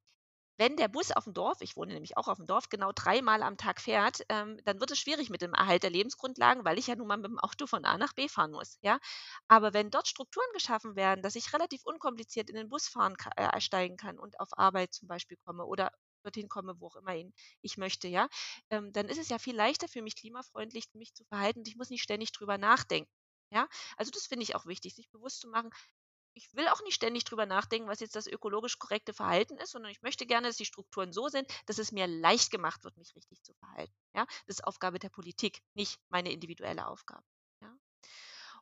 [0.58, 3.42] wenn der Bus auf dem Dorf, ich wohne nämlich auch auf dem Dorf, genau dreimal
[3.42, 6.86] am Tag fährt, ähm, dann wird es schwierig mit dem Erhalt der Lebensgrundlagen, weil ich
[6.88, 8.78] ja nun mal mit dem Auto von A nach B fahren muss.
[8.82, 8.98] Ja?
[9.48, 13.60] Aber wenn dort Strukturen geschaffen werden, dass ich relativ unkompliziert in den Bus fahren äh,
[13.60, 15.90] steigen kann und auf Arbeit zum Beispiel komme oder
[16.22, 17.14] dorthin komme, wo auch immer
[17.62, 18.28] ich möchte, ja,
[18.70, 21.76] ähm, dann ist es ja viel leichter für mich, klimafreundlich mich zu verhalten und ich
[21.76, 23.10] muss nicht ständig drüber nachdenken.
[23.50, 25.70] Ja, also das finde ich auch wichtig, sich bewusst zu machen,
[26.34, 29.92] ich will auch nicht ständig drüber nachdenken, was jetzt das ökologisch korrekte Verhalten ist, sondern
[29.92, 33.14] ich möchte gerne, dass die Strukturen so sind, dass es mir leicht gemacht wird, mich
[33.14, 33.94] richtig zu verhalten.
[34.14, 34.26] Ja?
[34.46, 37.24] Das ist Aufgabe der Politik, nicht meine individuelle Aufgabe.
[37.60, 37.74] Ja?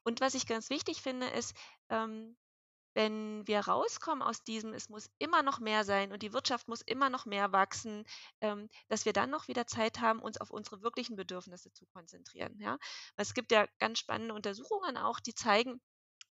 [0.02, 1.54] Und was ich ganz wichtig finde, ist,
[1.88, 2.36] ähm,
[2.94, 6.80] wenn wir rauskommen aus diesem, es muss immer noch mehr sein und die Wirtschaft muss
[6.80, 8.04] immer noch mehr wachsen,
[8.40, 12.58] ähm, dass wir dann noch wieder Zeit haben, uns auf unsere wirklichen Bedürfnisse zu konzentrieren.
[12.58, 12.78] Ja?
[13.16, 15.80] Es gibt ja ganz spannende Untersuchungen auch, die zeigen,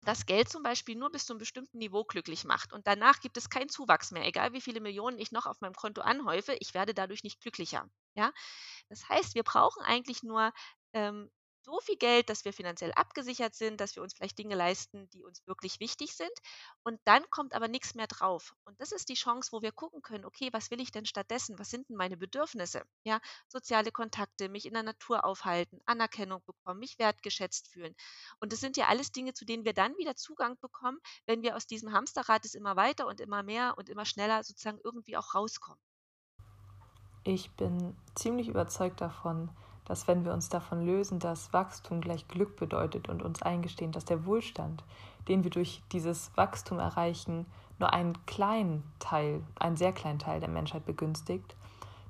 [0.02, 2.72] dass Geld zum Beispiel nur bis zu einem bestimmten Niveau glücklich macht.
[2.72, 4.26] Und danach gibt es keinen Zuwachs mehr.
[4.26, 7.88] Egal wie viele Millionen ich noch auf meinem Konto anhäufe, ich werde dadurch nicht glücklicher.
[8.14, 8.32] Ja?
[8.88, 10.52] Das heißt, wir brauchen eigentlich nur
[10.92, 11.30] ähm,
[11.68, 15.22] so viel Geld, dass wir finanziell abgesichert sind, dass wir uns vielleicht Dinge leisten, die
[15.22, 16.32] uns wirklich wichtig sind.
[16.82, 18.54] Und dann kommt aber nichts mehr drauf.
[18.64, 21.58] Und das ist die Chance, wo wir gucken können, okay, was will ich denn stattdessen?
[21.58, 22.84] Was sind denn meine Bedürfnisse?
[23.04, 27.94] Ja, soziale Kontakte, mich in der Natur aufhalten, Anerkennung bekommen, mich wertgeschätzt fühlen.
[28.40, 31.54] Und das sind ja alles Dinge, zu denen wir dann wieder Zugang bekommen, wenn wir
[31.54, 35.34] aus diesem Hamsterrad es immer weiter und immer mehr und immer schneller sozusagen irgendwie auch
[35.34, 35.80] rauskommen.
[37.24, 39.50] Ich bin ziemlich überzeugt davon,
[39.88, 44.04] dass wenn wir uns davon lösen, dass Wachstum gleich Glück bedeutet und uns eingestehen, dass
[44.04, 44.84] der Wohlstand,
[45.26, 47.46] den wir durch dieses Wachstum erreichen,
[47.78, 51.56] nur einen kleinen Teil, einen sehr kleinen Teil der Menschheit begünstigt,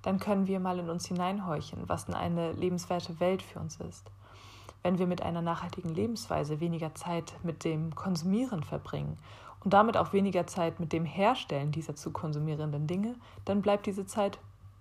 [0.03, 4.11] dann können wir mal in uns hineinhorchen, was denn eine lebenswerte Welt für uns ist.
[4.83, 9.19] Wenn wir mit einer nachhaltigen Lebensweise weniger Zeit mit dem Konsumieren verbringen
[9.65, 14.07] und damit auch weniger Zeit mit dem Herstellen dieser zu konsumierenden Dinge, dann bleibt diese
[14.07, 14.39] Zeit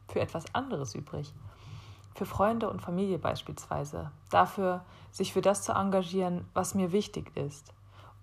[0.07, 1.33] für etwas anderes übrig
[2.17, 7.73] für Freunde und Familie beispielsweise, dafür, sich für das zu engagieren, was mir wichtig ist.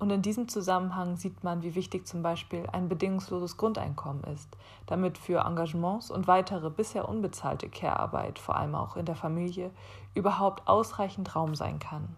[0.00, 4.48] Und in diesem Zusammenhang sieht man, wie wichtig zum Beispiel ein bedingungsloses Grundeinkommen ist,
[4.87, 9.70] damit für Engagements und weitere bisher unbezahlte Care-Arbeit, vor allem auch in der Familie,
[10.14, 12.16] überhaupt ausreichend Raum sein kann.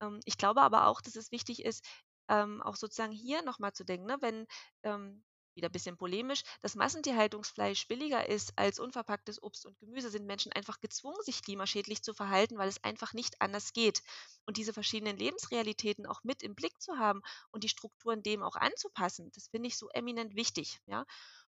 [0.00, 1.86] Ähm, ich glaube aber auch, dass es wichtig ist,
[2.28, 4.16] ähm, auch sozusagen hier nochmal zu denken, ne?
[4.20, 4.46] wenn
[4.82, 5.22] ähm,
[5.56, 10.52] wieder ein bisschen polemisch, dass Massentierhaltungsfleisch billiger ist als unverpacktes Obst und Gemüse, sind Menschen
[10.52, 14.02] einfach gezwungen, sich klimaschädlich zu verhalten, weil es einfach nicht anders geht.
[14.44, 18.56] Und diese verschiedenen Lebensrealitäten auch mit im Blick zu haben und die Strukturen dem auch
[18.56, 20.78] anzupassen, das finde ich so eminent wichtig.
[20.86, 21.04] Ja?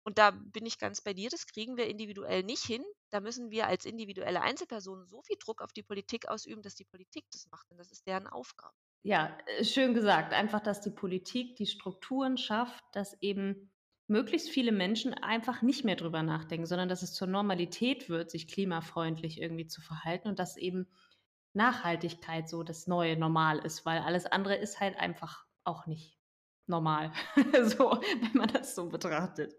[0.02, 2.82] Und da bin ich ganz bei dir, das kriegen wir individuell nicht hin.
[3.10, 6.84] Da müssen wir als individuelle Einzelpersonen so viel Druck auf die Politik ausüben, dass die
[6.84, 7.70] Politik das macht.
[7.70, 8.74] Denn das ist deren Aufgabe.
[9.02, 10.32] Ja, äh, schön gesagt.
[10.32, 13.70] Einfach, dass die Politik die Strukturen schafft, dass eben
[14.10, 18.48] möglichst viele Menschen einfach nicht mehr drüber nachdenken, sondern dass es zur Normalität wird, sich
[18.48, 20.88] klimafreundlich irgendwie zu verhalten und dass eben
[21.54, 26.18] Nachhaltigkeit so das neue Normal ist, weil alles andere ist halt einfach auch nicht
[26.66, 27.12] normal,
[27.64, 29.54] so, wenn man das so betrachtet.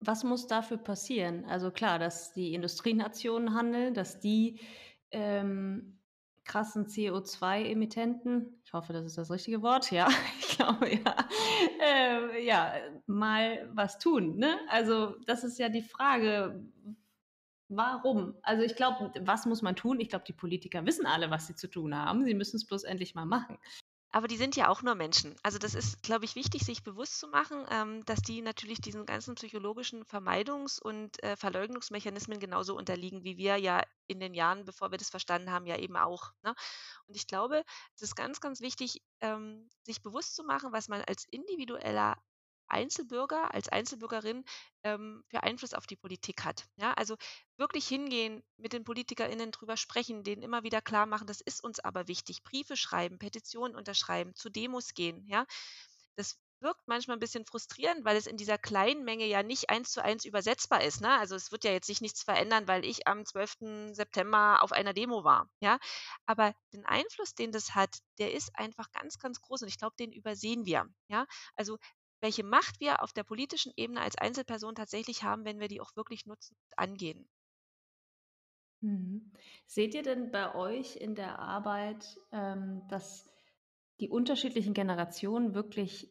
[0.00, 1.44] Was muss dafür passieren?
[1.44, 4.60] Also klar, dass die Industrienationen handeln, dass die
[5.12, 6.01] ähm,
[6.44, 10.08] krassen CO2-Emittenten, ich hoffe, das ist das richtige Wort, ja,
[10.40, 11.16] ich glaube ja,
[11.80, 12.72] äh, ja,
[13.06, 14.36] mal was tun.
[14.36, 14.58] Ne?
[14.68, 16.64] Also das ist ja die Frage,
[17.68, 18.34] warum?
[18.42, 20.00] Also ich glaube, was muss man tun?
[20.00, 22.24] Ich glaube, die Politiker wissen alle, was sie zu tun haben.
[22.24, 23.58] Sie müssen es bloß endlich mal machen.
[24.14, 25.34] Aber die sind ja auch nur Menschen.
[25.42, 29.06] Also das ist, glaube ich, wichtig, sich bewusst zu machen, ähm, dass die natürlich diesen
[29.06, 34.90] ganzen psychologischen Vermeidungs- und äh, Verleugnungsmechanismen genauso unterliegen, wie wir ja in den Jahren, bevor
[34.90, 36.32] wir das verstanden haben, ja eben auch.
[36.42, 36.54] Ne?
[37.06, 37.64] Und ich glaube,
[37.96, 42.18] es ist ganz, ganz wichtig, ähm, sich bewusst zu machen, was man als individueller
[42.72, 44.44] Einzelbürger, als Einzelbürgerin
[44.84, 46.66] ähm, für Einfluss auf die Politik hat.
[46.76, 47.16] Ja, also
[47.56, 51.80] wirklich hingehen, mit den PolitikerInnen drüber sprechen, denen immer wieder klar machen, das ist uns
[51.80, 52.42] aber wichtig.
[52.44, 55.24] Briefe schreiben, Petitionen unterschreiben, zu Demos gehen.
[55.26, 55.46] Ja,
[56.16, 59.90] das wirkt manchmal ein bisschen frustrierend, weil es in dieser kleinen Menge ja nicht eins
[59.90, 61.00] zu eins übersetzbar ist.
[61.00, 61.18] Ne?
[61.18, 63.94] Also es wird ja jetzt sich nichts verändern, weil ich am 12.
[63.94, 65.50] September auf einer Demo war.
[65.60, 65.78] Ja,
[66.26, 69.96] aber den Einfluss, den das hat, der ist einfach ganz, ganz groß und ich glaube,
[69.98, 70.86] den übersehen wir.
[71.08, 71.78] Ja, also
[72.22, 75.96] welche Macht wir auf der politischen Ebene als Einzelperson tatsächlich haben, wenn wir die auch
[75.96, 77.28] wirklich nutzen und angehen.
[78.80, 79.32] Mhm.
[79.66, 83.30] Seht ihr denn bei euch in der Arbeit, ähm, dass
[84.00, 86.10] die unterschiedlichen Generationen wirklich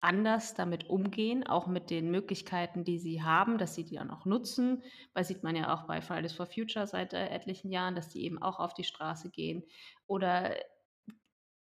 [0.00, 4.26] anders damit umgehen, auch mit den Möglichkeiten, die sie haben, dass sie die dann auch
[4.26, 4.82] nutzen?
[5.14, 8.24] Weil sieht man ja auch bei Fridays for Future seit äh, etlichen Jahren, dass die
[8.24, 9.64] eben auch auf die Straße gehen.
[10.06, 10.56] Oder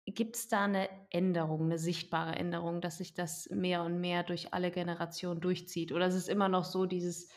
[0.09, 4.53] Gibt es da eine Änderung, eine sichtbare Änderung, dass sich das mehr und mehr durch
[4.53, 5.91] alle Generationen durchzieht?
[5.91, 7.29] Oder ist es immer noch so dieses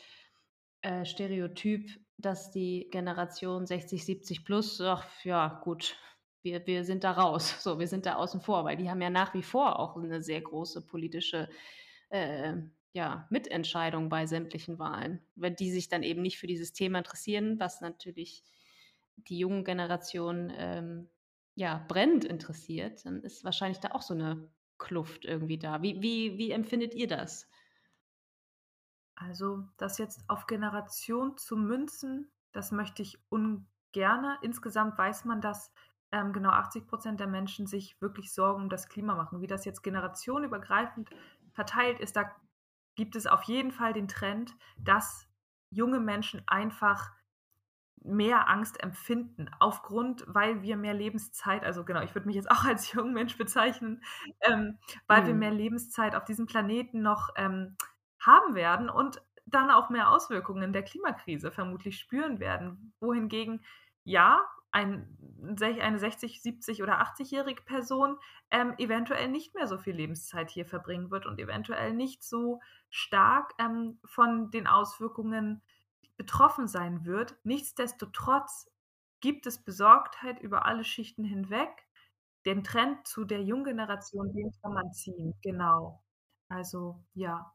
[0.81, 5.97] äh, Stereotyp, dass die Generation 60, 70 plus, ach ja, gut,
[6.43, 9.09] wir, wir sind da raus, so, wir sind da außen vor, weil die haben ja
[9.09, 11.49] nach wie vor auch eine sehr große politische
[12.09, 12.53] äh,
[12.93, 17.59] ja, Mitentscheidung bei sämtlichen Wahlen, wenn die sich dann eben nicht für dieses Thema interessieren,
[17.59, 18.43] was natürlich
[19.15, 21.09] die jungen Generationen ähm,
[21.55, 25.81] ja, brennend interessiert, dann ist wahrscheinlich da auch so eine Kluft irgendwie da.
[25.81, 27.47] Wie, wie, wie empfindet ihr das?
[29.15, 34.37] Also, das jetzt auf Generation zu münzen, das möchte ich ungerne.
[34.41, 35.71] Insgesamt weiß man, dass
[36.11, 39.41] ähm, genau 80 Prozent der Menschen sich wirklich Sorgen um das Klima machen.
[39.41, 41.09] Wie das jetzt generationenübergreifend
[41.53, 42.31] verteilt ist, da
[42.95, 45.27] gibt es auf jeden Fall den Trend, dass
[45.69, 47.11] junge Menschen einfach
[48.03, 52.63] mehr Angst empfinden, aufgrund, weil wir mehr Lebenszeit, also genau, ich würde mich jetzt auch
[52.65, 54.03] als junger Mensch bezeichnen,
[54.41, 55.27] ähm, weil mhm.
[55.27, 57.75] wir mehr Lebenszeit auf diesem Planeten noch ähm,
[58.19, 62.93] haben werden und dann auch mehr Auswirkungen der Klimakrise vermutlich spüren werden.
[62.99, 63.63] Wohingegen,
[64.03, 65.17] ja, ein,
[65.59, 68.17] eine 60, 70 oder 80-jährige Person
[68.51, 73.53] ähm, eventuell nicht mehr so viel Lebenszeit hier verbringen wird und eventuell nicht so stark
[73.59, 75.61] ähm, von den Auswirkungen
[76.21, 77.35] betroffen sein wird.
[77.43, 78.69] Nichtsdestotrotz
[79.21, 81.87] gibt es Besorgtheit über alle Schichten hinweg.
[82.45, 85.33] Den Trend zu der jungen Generation, den kann man ziehen.
[85.41, 86.03] Genau.
[86.47, 87.51] Also ja.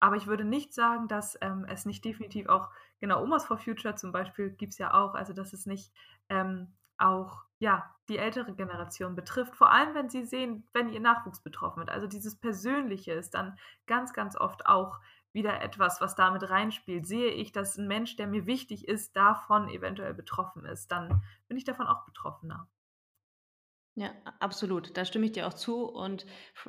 [0.00, 3.94] Aber ich würde nicht sagen, dass ähm, es nicht definitiv auch, genau, Omas for Future
[3.94, 5.92] zum Beispiel gibt es ja auch, also dass es nicht
[6.28, 11.40] ähm, auch ja, die ältere Generation betrifft, vor allem wenn sie sehen, wenn ihr Nachwuchs
[11.40, 11.90] betroffen wird.
[11.90, 14.98] Also dieses Persönliche ist dann ganz, ganz oft auch
[15.32, 17.06] wieder etwas, was damit reinspielt.
[17.06, 21.56] Sehe ich, dass ein Mensch, der mir wichtig ist, davon eventuell betroffen ist, dann bin
[21.56, 22.68] ich davon auch betroffener.
[23.98, 24.96] Ja, absolut.
[24.96, 25.84] Da stimme ich dir auch zu.
[25.84, 26.24] Und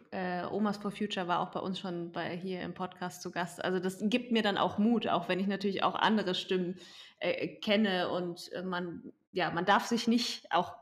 [0.10, 3.64] äh, Omas for Future war auch bei uns schon bei, hier im Podcast zu Gast.
[3.64, 6.80] Also das gibt mir dann auch Mut, auch wenn ich natürlich auch andere Stimmen
[7.20, 8.10] äh, kenne.
[8.10, 10.74] Und äh, man, ja, man darf sich nicht, auch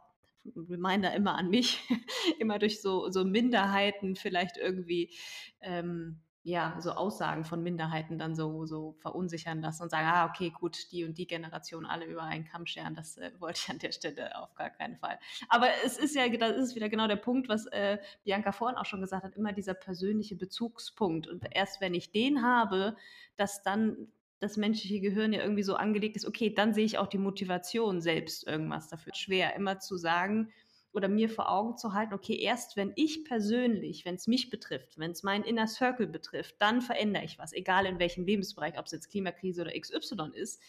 [0.55, 1.81] Reminder immer an mich,
[2.39, 5.13] immer durch so, so Minderheiten vielleicht irgendwie
[5.59, 10.49] ähm, ja, so Aussagen von Minderheiten dann so, so verunsichern lassen und sagen, ah, okay,
[10.57, 13.79] gut, die und die Generation alle über einen Kamm scheren, das äh, wollte ich an
[13.79, 15.19] der Stelle auf gar keinen Fall.
[15.49, 18.85] Aber es ist ja, das ist wieder genau der Punkt, was äh, Bianca vorhin auch
[18.85, 21.27] schon gesagt hat, immer dieser persönliche Bezugspunkt.
[21.27, 22.95] Und erst wenn ich den habe,
[23.35, 24.07] dass dann
[24.39, 27.99] das menschliche Gehirn ja irgendwie so angelegt ist, okay, dann sehe ich auch die Motivation
[27.99, 29.13] selbst irgendwas dafür.
[29.13, 30.53] Schwer, immer zu sagen,
[30.97, 34.97] oder mir vor Augen zu halten, okay, erst wenn ich persönlich, wenn es mich betrifft,
[34.97, 38.87] wenn es meinen Inner Circle betrifft, dann verändere ich was, egal in welchem Lebensbereich, ob
[38.87, 40.59] es jetzt Klimakrise oder XY ist,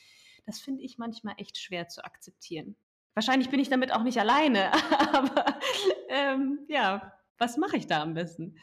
[0.45, 2.77] das finde ich manchmal echt schwer zu akzeptieren.
[3.14, 4.71] Wahrscheinlich bin ich damit auch nicht alleine,
[5.14, 5.59] aber
[6.11, 8.59] ähm, ja, was mache ich da am besten?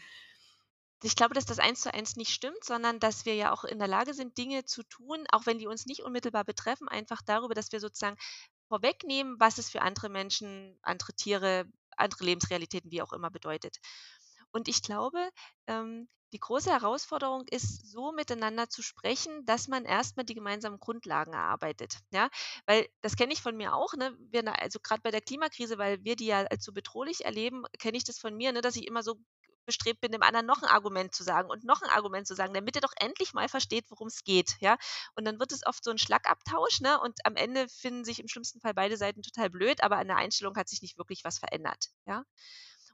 [1.02, 3.80] Ich glaube, dass das eins zu eins nicht stimmt, sondern dass wir ja auch in
[3.80, 7.54] der Lage sind, Dinge zu tun, auch wenn die uns nicht unmittelbar betreffen, einfach darüber,
[7.54, 8.18] dass wir sozusagen
[8.68, 11.66] vorwegnehmen, was es für andere Menschen, andere Tiere,
[11.98, 13.78] andere Lebensrealitäten, wie auch immer bedeutet.
[14.52, 15.30] Und ich glaube,
[15.68, 21.34] ähm, die große Herausforderung ist, so miteinander zu sprechen, dass man erstmal die gemeinsamen Grundlagen
[21.34, 22.00] erarbeitet.
[22.12, 22.30] Ja,
[22.66, 23.94] weil das kenne ich von mir auch.
[23.94, 24.18] Ne?
[24.32, 27.98] Wir, also gerade bei der Klimakrise, weil wir die ja als so bedrohlich erleben, kenne
[27.98, 29.16] ich das von mir, ne, dass ich immer so
[29.66, 32.54] bestrebt bin, dem anderen noch ein Argument zu sagen und noch ein Argument zu sagen,
[32.54, 34.78] damit er doch endlich mal versteht, worum es geht, ja.
[35.16, 37.00] Und dann wird es oft so ein Schlagabtausch, ne?
[37.02, 40.18] Und am Ende finden sich im schlimmsten Fall beide Seiten total blöd, aber an der
[40.18, 42.24] Einstellung hat sich nicht wirklich was verändert, ja.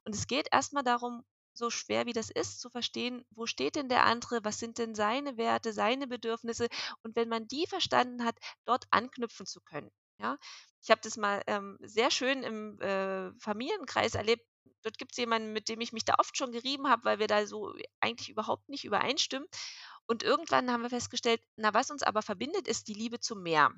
[0.06, 3.90] Und es geht erstmal darum, so schwer wie das ist, zu verstehen, wo steht denn
[3.90, 6.68] der andere, was sind denn seine Werte, seine Bedürfnisse
[7.04, 9.92] und wenn man die verstanden hat, dort anknüpfen zu können.
[10.20, 10.38] Ja,
[10.84, 14.46] ich habe das mal ähm, sehr schön im äh, Familienkreis erlebt
[14.84, 17.28] dort gibt es jemanden, mit dem ich mich da oft schon gerieben habe, weil wir
[17.28, 19.48] da so eigentlich überhaupt nicht übereinstimmen.
[20.08, 23.72] Und irgendwann haben wir festgestellt, na, was uns aber verbindet, ist die Liebe zum Meer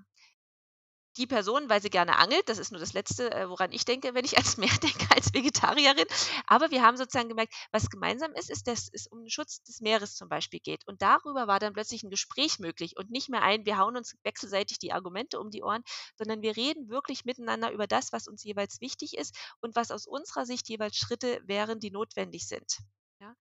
[1.17, 4.13] die Person, weil sie gerne angelt, das ist nur das Letzte, äh, woran ich denke,
[4.13, 6.05] wenn ich als Meer denke, als Vegetarierin.
[6.47, 9.81] Aber wir haben sozusagen gemerkt, was gemeinsam ist, ist, dass es um den Schutz des
[9.81, 10.85] Meeres zum Beispiel geht.
[10.87, 14.15] Und darüber war dann plötzlich ein Gespräch möglich und nicht mehr ein, wir hauen uns
[14.23, 15.83] wechselseitig die Argumente um die Ohren,
[16.17, 20.07] sondern wir reden wirklich miteinander über das, was uns jeweils wichtig ist und was aus
[20.07, 22.79] unserer Sicht jeweils Schritte wären, die notwendig sind.
[23.19, 23.35] Ja?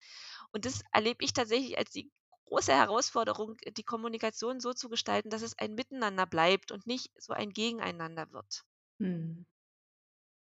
[0.53, 2.11] Und das erlebe ich tatsächlich als die
[2.53, 7.33] große Herausforderung, die Kommunikation so zu gestalten, dass es ein Miteinander bleibt und nicht so
[7.33, 8.65] ein Gegeneinander wird.
[9.01, 9.45] Hm.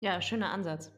[0.01, 0.91] Ja, schöner Ansatz.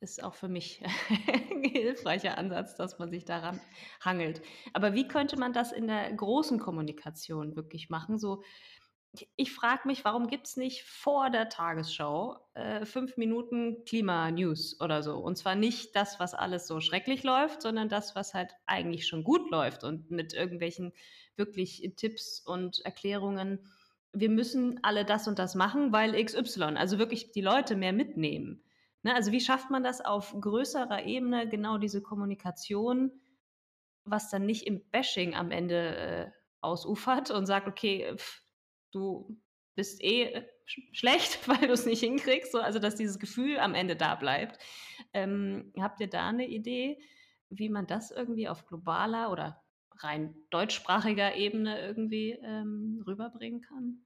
[0.00, 0.82] Ist auch für mich
[1.28, 3.60] ein hilfreicher Ansatz, dass man sich daran
[4.04, 4.42] hangelt.
[4.72, 8.18] Aber wie könnte man das in der großen Kommunikation wirklich machen?
[8.18, 8.42] So
[9.36, 15.02] ich frage mich, warum gibt es nicht vor der Tagesschau äh, fünf Minuten Klima-News oder
[15.02, 15.18] so?
[15.18, 19.22] Und zwar nicht das, was alles so schrecklich läuft, sondern das, was halt eigentlich schon
[19.22, 20.92] gut läuft und mit irgendwelchen
[21.36, 23.66] wirklich Tipps und Erklärungen.
[24.14, 28.62] Wir müssen alle das und das machen, weil XY, also wirklich die Leute mehr mitnehmen.
[29.02, 29.14] Ne?
[29.14, 33.12] Also wie schafft man das auf größerer Ebene, genau diese Kommunikation,
[34.04, 36.30] was dann nicht im Bashing am Ende äh,
[36.62, 38.41] ausufert und sagt, okay, pff,
[38.92, 39.36] du
[39.74, 43.74] bist eh äh, schlecht, weil du es nicht hinkriegst, so, also dass dieses Gefühl am
[43.74, 44.58] Ende da bleibt.
[45.12, 47.00] Ähm, habt ihr da eine Idee,
[47.50, 49.62] wie man das irgendwie auf globaler oder
[49.98, 54.04] rein deutschsprachiger Ebene irgendwie ähm, rüberbringen kann?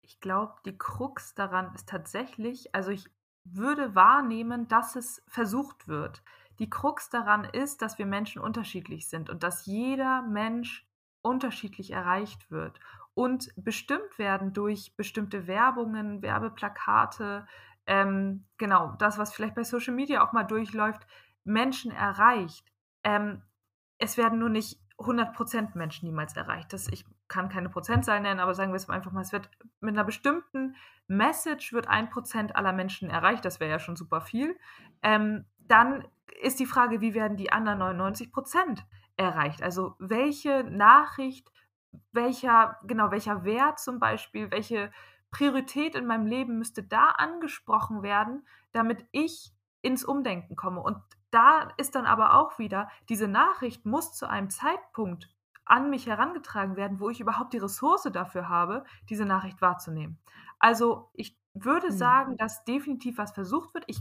[0.00, 3.06] Ich glaube, die Krux daran ist tatsächlich, also ich
[3.44, 6.22] würde wahrnehmen, dass es versucht wird.
[6.58, 10.88] Die Krux daran ist, dass wir Menschen unterschiedlich sind und dass jeder Mensch
[11.22, 12.80] unterschiedlich erreicht wird
[13.16, 17.46] und bestimmt werden durch bestimmte Werbungen, Werbeplakate,
[17.86, 21.06] ähm, genau, das, was vielleicht bei Social Media auch mal durchläuft,
[21.42, 22.70] Menschen erreicht.
[23.04, 23.40] Ähm,
[23.96, 26.74] es werden nur nicht 100% Menschen niemals erreicht.
[26.74, 29.48] Das, ich kann keine Prozentzahl nennen, aber sagen wir es einfach mal, es wird
[29.80, 30.76] mit einer bestimmten
[31.06, 34.58] Message wird 1% aller Menschen erreicht, das wäre ja schon super viel.
[35.02, 36.06] Ähm, dann
[36.42, 38.82] ist die Frage, wie werden die anderen 99%
[39.16, 39.62] erreicht?
[39.62, 41.50] Also welche Nachricht
[42.12, 44.90] welcher, genau, welcher Wert zum Beispiel, welche
[45.30, 50.80] Priorität in meinem Leben müsste da angesprochen werden, damit ich ins Umdenken komme.
[50.80, 50.98] Und
[51.30, 55.28] da ist dann aber auch wieder, diese Nachricht muss zu einem Zeitpunkt
[55.64, 60.18] an mich herangetragen werden, wo ich überhaupt die Ressource dafür habe, diese Nachricht wahrzunehmen.
[60.58, 61.96] Also ich würde mhm.
[61.96, 63.84] sagen, dass definitiv was versucht wird.
[63.88, 64.00] Ich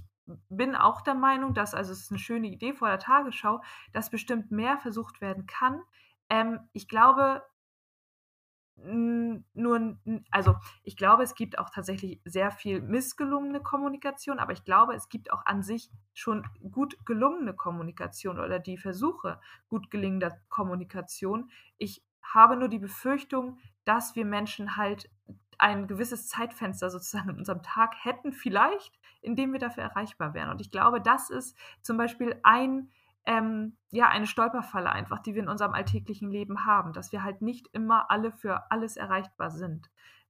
[0.49, 3.61] bin auch der Meinung, dass, also es ist eine schöne Idee vor der Tagesschau,
[3.93, 5.81] dass bestimmt mehr versucht werden kann.
[6.29, 7.43] Ähm, ich glaube,
[8.77, 9.97] nur,
[10.31, 15.07] also ich glaube, es gibt auch tatsächlich sehr viel missgelungene Kommunikation, aber ich glaube, es
[15.07, 21.49] gibt auch an sich schon gut gelungene Kommunikation oder die Versuche gut gelingender Kommunikation.
[21.77, 25.09] Ich habe nur die Befürchtung, dass wir Menschen halt
[25.57, 30.49] ein gewisses Zeitfenster sozusagen in unserem Tag hätten, vielleicht, in dem wir dafür erreichbar wären.
[30.49, 32.91] Und ich glaube, das ist zum Beispiel ein
[33.25, 37.41] ähm, ja eine Stolperfalle einfach, die wir in unserem alltäglichen Leben haben, dass wir halt
[37.41, 39.89] nicht immer alle für alles erreichbar sind.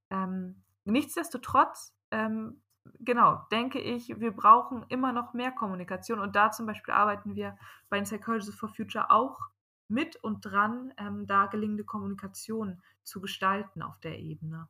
[0.09, 2.61] Ähm, nichtsdestotrotz, ähm,
[2.99, 7.57] genau, denke ich, wir brauchen immer noch mehr Kommunikation und da zum Beispiel arbeiten wir
[7.89, 9.39] bei den Psychologists for Future auch
[9.87, 14.67] mit und dran, ähm, da gelingende Kommunikation zu gestalten auf der Ebene.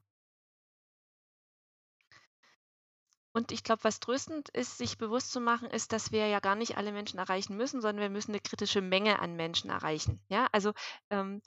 [3.35, 6.55] Und ich glaube, was tröstend ist, sich bewusst zu machen, ist, dass wir ja gar
[6.55, 10.21] nicht alle Menschen erreichen müssen, sondern wir müssen eine kritische Menge an Menschen erreichen.
[10.29, 10.71] Ja, also
[11.09, 11.41] ähm,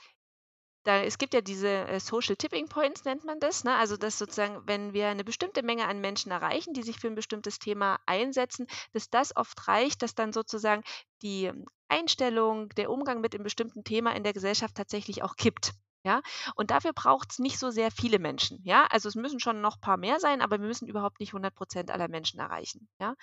[0.84, 3.64] da, es gibt ja diese äh, Social Tipping Points, nennt man das.
[3.64, 3.74] Ne?
[3.74, 7.14] Also, dass sozusagen, wenn wir eine bestimmte Menge an Menschen erreichen, die sich für ein
[7.14, 10.82] bestimmtes Thema einsetzen, dass das oft reicht, dass dann sozusagen
[11.22, 11.50] die
[11.88, 15.72] Einstellung, der Umgang mit einem bestimmten Thema in der Gesellschaft tatsächlich auch kippt.
[16.04, 16.22] Ja,
[16.54, 18.60] und dafür braucht es nicht so sehr viele Menschen.
[18.64, 21.32] Ja, also es müssen schon noch ein paar mehr sein, aber wir müssen überhaupt nicht
[21.32, 22.88] 100 Prozent aller Menschen erreichen.
[23.00, 23.14] Ja,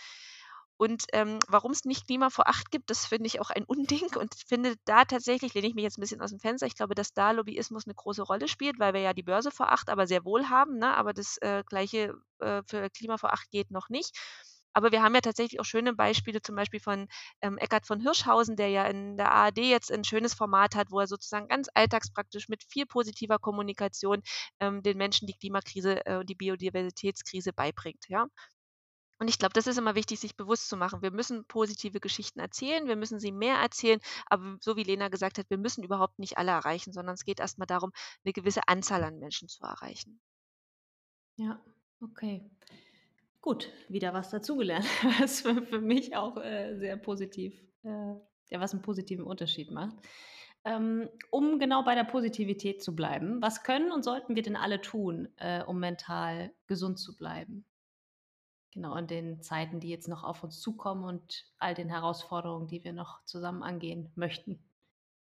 [0.77, 4.13] und ähm, warum es nicht Klima vor acht gibt, das finde ich auch ein Unding
[4.17, 6.95] und finde da tatsächlich, lehne ich mich jetzt ein bisschen aus dem Fenster, ich glaube,
[6.95, 10.05] dass da Lobbyismus eine große Rolle spielt, weil wir ja die Börse vor acht aber
[10.05, 10.93] sehr wohl haben, ne?
[10.97, 14.17] aber das äh, gleiche äh, für Klima vor acht geht noch nicht.
[14.75, 17.07] Aber wir haben ja tatsächlich auch schöne Beispiele, zum Beispiel von
[17.41, 20.99] ähm, Eckhard von Hirschhausen, der ja in der ARD jetzt ein schönes Format hat, wo
[20.99, 24.21] er sozusagen ganz alltagspraktisch mit viel positiver Kommunikation
[24.59, 28.03] ähm, den Menschen die Klimakrise und äh, die Biodiversitätskrise beibringt.
[28.09, 28.27] Ja?
[29.17, 31.01] Und ich glaube, das ist immer wichtig, sich bewusst zu machen.
[31.01, 35.37] Wir müssen positive Geschichten erzählen, wir müssen sie mehr erzählen, aber so wie Lena gesagt
[35.37, 37.91] hat, wir müssen überhaupt nicht alle erreichen, sondern es geht erstmal darum,
[38.25, 40.19] eine gewisse Anzahl an Menschen zu erreichen.
[41.37, 41.61] Ja,
[42.01, 42.43] okay.
[43.45, 44.85] Gut, wieder was dazugelernt,
[45.21, 48.15] was für, für mich auch äh, sehr positiv, äh,
[48.49, 49.95] ja, was einen positiven Unterschied macht.
[50.63, 54.81] Ähm, um genau bei der Positivität zu bleiben, was können und sollten wir denn alle
[54.81, 57.65] tun, äh, um mental gesund zu bleiben?
[58.73, 62.83] Genau, in den Zeiten, die jetzt noch auf uns zukommen und all den Herausforderungen, die
[62.83, 64.57] wir noch zusammen angehen möchten.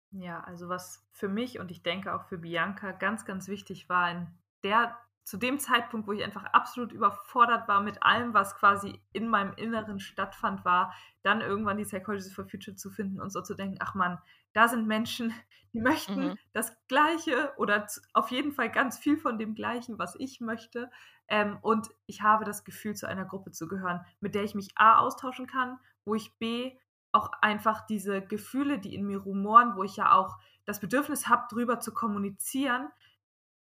[0.09, 4.09] Ja, also was für mich und ich denke auch für Bianca ganz, ganz wichtig war
[4.09, 4.27] in
[4.63, 4.97] der
[5.27, 9.51] zu dem Zeitpunkt, wo ich einfach absolut überfordert war mit allem, was quasi in meinem
[9.55, 13.75] Inneren stattfand, war, dann irgendwann die Psychology for Future zu finden und so zu denken,
[13.81, 14.19] ach man,
[14.53, 15.33] da sind Menschen,
[15.73, 16.37] die möchten mhm.
[16.53, 20.89] das Gleiche oder auf jeden Fall ganz viel von dem Gleichen, was ich möchte.
[21.27, 24.69] Ähm, und ich habe das Gefühl, zu einer Gruppe zu gehören, mit der ich mich
[24.77, 26.77] A austauschen kann, wo ich B
[27.11, 31.47] auch einfach diese Gefühle, die in mir rumoren, wo ich ja auch das Bedürfnis habe,
[31.49, 32.87] drüber zu kommunizieren,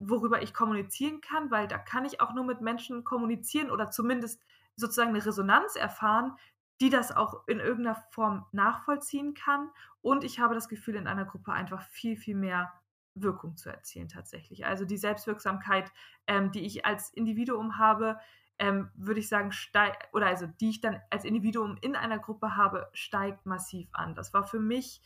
[0.09, 4.43] worüber ich kommunizieren kann, weil da kann ich auch nur mit Menschen kommunizieren oder zumindest
[4.77, 6.37] sozusagen eine Resonanz erfahren,
[6.81, 9.71] die das auch in irgendeiner Form nachvollziehen kann.
[10.01, 12.73] Und ich habe das Gefühl, in einer Gruppe einfach viel, viel mehr
[13.15, 14.67] Wirkung zu erzielen tatsächlich.
[14.67, 15.93] Also die Selbstwirksamkeit,
[16.27, 18.19] ähm, die ich als Individuum habe,
[18.59, 22.57] ähm, würde ich sagen, steigt, oder also die ich dann als Individuum in einer Gruppe
[22.57, 24.15] habe, steigt massiv an.
[24.15, 25.03] Das war für mich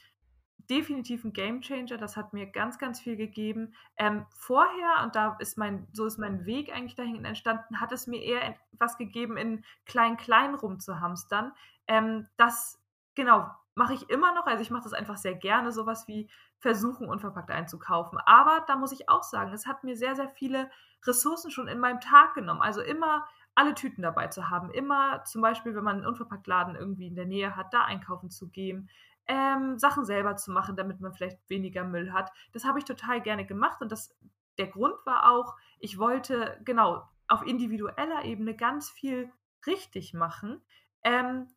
[0.58, 1.96] definitiv ein Gamechanger.
[1.96, 3.74] Das hat mir ganz, ganz viel gegeben.
[3.96, 8.06] Ähm, vorher, und da ist mein, so ist mein Weg eigentlich dahin entstanden, hat es
[8.06, 11.52] mir eher was gegeben, in klein-klein rumzuhamstern.
[11.86, 12.82] Ähm, das,
[13.14, 14.46] genau, mache ich immer noch.
[14.46, 16.28] Also ich mache das einfach sehr gerne, sowas wie
[16.58, 18.18] versuchen, unverpackt einzukaufen.
[18.24, 20.70] Aber da muss ich auch sagen, es hat mir sehr, sehr viele
[21.04, 22.62] Ressourcen schon in meinem Tag genommen.
[22.62, 24.70] Also immer alle Tüten dabei zu haben.
[24.70, 28.48] Immer zum Beispiel, wenn man einen Unverpacktladen irgendwie in der Nähe hat, da einkaufen zu
[28.48, 28.90] gehen
[29.28, 32.30] ähm, Sachen selber zu machen, damit man vielleicht weniger Müll hat.
[32.52, 34.16] Das habe ich total gerne gemacht und das,
[34.58, 39.30] der Grund war auch, ich wollte genau auf individueller Ebene ganz viel
[39.66, 40.62] richtig machen,
[41.02, 41.48] ähm,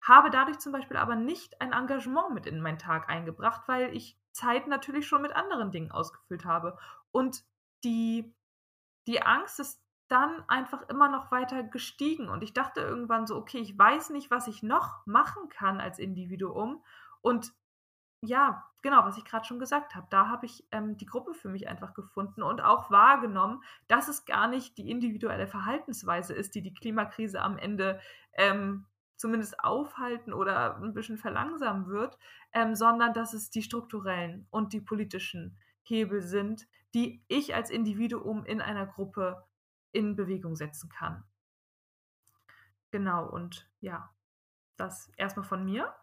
[0.00, 4.18] habe dadurch zum Beispiel aber nicht ein Engagement mit in meinen Tag eingebracht, weil ich
[4.32, 6.78] Zeit natürlich schon mit anderen Dingen ausgefüllt habe.
[7.10, 7.42] Und
[7.84, 8.34] die,
[9.06, 12.28] die Angst ist dann einfach immer noch weiter gestiegen.
[12.28, 15.98] Und ich dachte irgendwann so, okay, ich weiß nicht, was ich noch machen kann als
[15.98, 16.82] Individuum.
[17.20, 17.52] Und
[18.20, 21.48] ja, genau, was ich gerade schon gesagt habe, da habe ich ähm, die Gruppe für
[21.48, 26.62] mich einfach gefunden und auch wahrgenommen, dass es gar nicht die individuelle Verhaltensweise ist, die
[26.62, 28.00] die Klimakrise am Ende
[28.34, 32.18] ähm, zumindest aufhalten oder ein bisschen verlangsamen wird,
[32.52, 38.44] ähm, sondern dass es die strukturellen und die politischen Hebel sind, die ich als Individuum
[38.44, 39.44] in einer Gruppe
[39.92, 41.24] in Bewegung setzen kann.
[42.90, 44.10] Genau, und ja,
[44.76, 45.94] das erstmal von mir.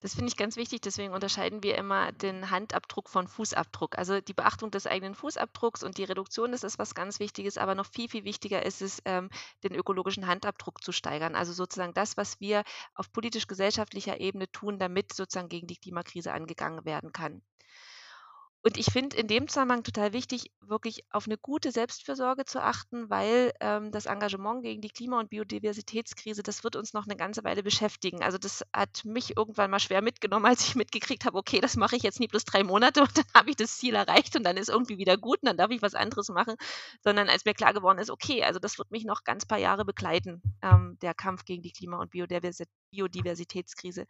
[0.00, 3.96] Das finde ich ganz wichtig, deswegen unterscheiden wir immer den Handabdruck von Fußabdruck.
[3.98, 7.74] Also die Beachtung des eigenen Fußabdrucks und die Reduktion, das ist was ganz Wichtiges, aber
[7.74, 9.28] noch viel, viel wichtiger ist es, ähm,
[9.62, 11.34] den ökologischen Handabdruck zu steigern.
[11.34, 16.84] Also sozusagen das, was wir auf politisch-gesellschaftlicher Ebene tun, damit sozusagen gegen die Klimakrise angegangen
[16.86, 17.42] werden kann.
[18.62, 23.08] Und ich finde in dem Zusammenhang total wichtig, wirklich auf eine gute Selbstfürsorge zu achten,
[23.08, 27.42] weil ähm, das Engagement gegen die Klima- und Biodiversitätskrise, das wird uns noch eine ganze
[27.42, 28.22] Weile beschäftigen.
[28.22, 31.96] Also das hat mich irgendwann mal schwer mitgenommen, als ich mitgekriegt habe, okay, das mache
[31.96, 34.58] ich jetzt nie bloß drei Monate und dann habe ich das Ziel erreicht und dann
[34.58, 36.56] ist irgendwie wieder gut und dann darf ich was anderes machen,
[37.02, 39.86] sondern als mir klar geworden ist, okay, also das wird mich noch ganz paar Jahre
[39.86, 44.06] begleiten, ähm, der Kampf gegen die Klima- und Biodiversitätskrise.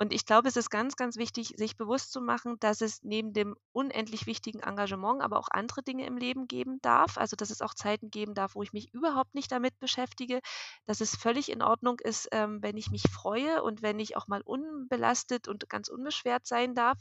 [0.00, 3.32] Und ich glaube, es ist ganz, ganz wichtig, sich bewusst zu machen, dass es neben
[3.32, 7.18] dem unendlich wichtigen Engagement aber auch andere Dinge im Leben geben darf.
[7.18, 10.40] Also, dass es auch Zeiten geben darf, wo ich mich überhaupt nicht damit beschäftige,
[10.86, 14.28] dass es völlig in Ordnung ist, ähm, wenn ich mich freue und wenn ich auch
[14.28, 16.98] mal unbelastet und ganz unbeschwert sein darf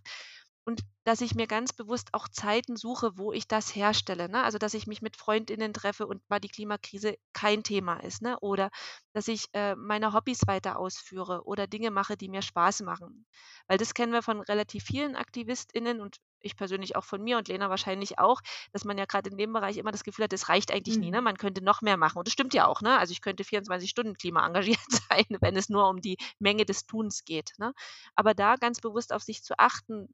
[0.67, 4.27] und dass ich mir ganz bewusst auch Zeiten suche, wo ich das herstelle.
[4.27, 4.43] Ne?
[4.43, 8.21] Also, dass ich mich mit Freundinnen treffe und mal die Klimakrise kein Thema ist.
[8.21, 8.37] Ne?
[8.41, 8.69] Oder
[9.13, 13.25] dass ich äh, meine Hobbys weiter ausführe oder Dinge mache, die mir Spaß machen.
[13.67, 17.47] Weil das kennen wir von relativ vielen AktivistInnen und ich persönlich auch von mir und
[17.47, 18.41] Lena wahrscheinlich auch,
[18.73, 21.03] dass man ja gerade in dem Bereich immer das Gefühl hat, das reicht eigentlich mhm.
[21.03, 21.11] nie.
[21.11, 21.21] Ne?
[21.21, 21.23] Mhm.
[21.23, 22.17] Man könnte noch mehr machen.
[22.17, 22.81] Und das stimmt ja auch.
[22.81, 22.99] Ne?
[22.99, 26.85] Also ich könnte 24 Stunden Klima engagiert sein, wenn es nur um die Menge des
[26.85, 27.53] Tuns geht.
[27.57, 27.73] Ne?
[28.15, 30.09] Aber da ganz bewusst auf sich zu achten,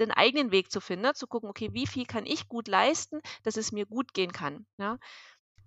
[0.00, 1.14] den eigenen Weg zu finden, ne?
[1.14, 4.66] zu gucken, okay, wie viel kann ich gut leisten, dass es mir gut gehen kann.
[4.78, 4.98] Ja?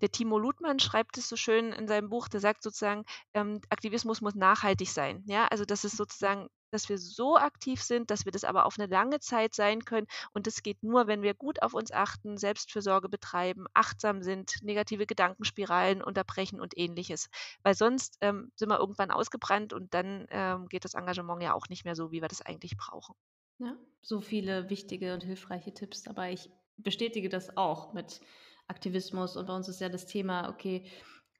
[0.00, 4.20] Der Timo Ludmann schreibt es so schön in seinem Buch, der sagt sozusagen, ähm, Aktivismus
[4.20, 5.22] muss nachhaltig sein.
[5.26, 8.78] Ja, also das ist sozusagen, dass wir so aktiv sind, dass wir das aber auf
[8.78, 10.08] eine lange Zeit sein können.
[10.32, 15.06] Und das geht nur, wenn wir gut auf uns achten, Selbstfürsorge betreiben, achtsam sind, negative
[15.06, 17.28] Gedankenspiralen unterbrechen und ähnliches.
[17.62, 21.68] Weil sonst ähm, sind wir irgendwann ausgebrannt und dann ähm, geht das Engagement ja auch
[21.68, 23.14] nicht mehr so, wie wir das eigentlich brauchen.
[23.58, 26.32] Ja, so viele wichtige und hilfreiche Tipps dabei.
[26.32, 28.20] Ich bestätige das auch mit
[28.66, 30.86] Aktivismus und bei uns ist ja das Thema, okay,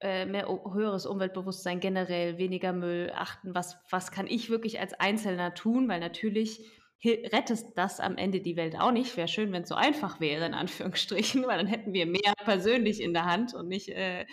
[0.01, 5.55] äh, mehr höheres Umweltbewusstsein generell, weniger Müll, achten, was, was kann ich wirklich als Einzelner
[5.55, 6.61] tun, weil natürlich
[7.05, 9.17] rettet das am Ende die Welt auch nicht.
[9.17, 13.01] Wäre schön, wenn es so einfach wäre, in Anführungsstrichen, weil dann hätten wir mehr persönlich
[13.01, 14.27] in der Hand und nicht, äh,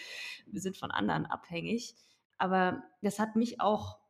[0.46, 1.96] wir sind von anderen abhängig.
[2.38, 4.01] Aber das hat mich auch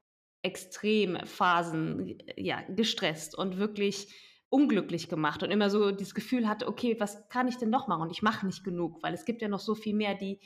[0.44, 4.08] Extremphasen ja, gestresst und wirklich
[4.50, 8.02] unglücklich gemacht und immer so das Gefühl hatte, okay, was kann ich denn noch machen?
[8.02, 10.40] Und ich mache nicht genug, weil es gibt ja noch so viel mehr, die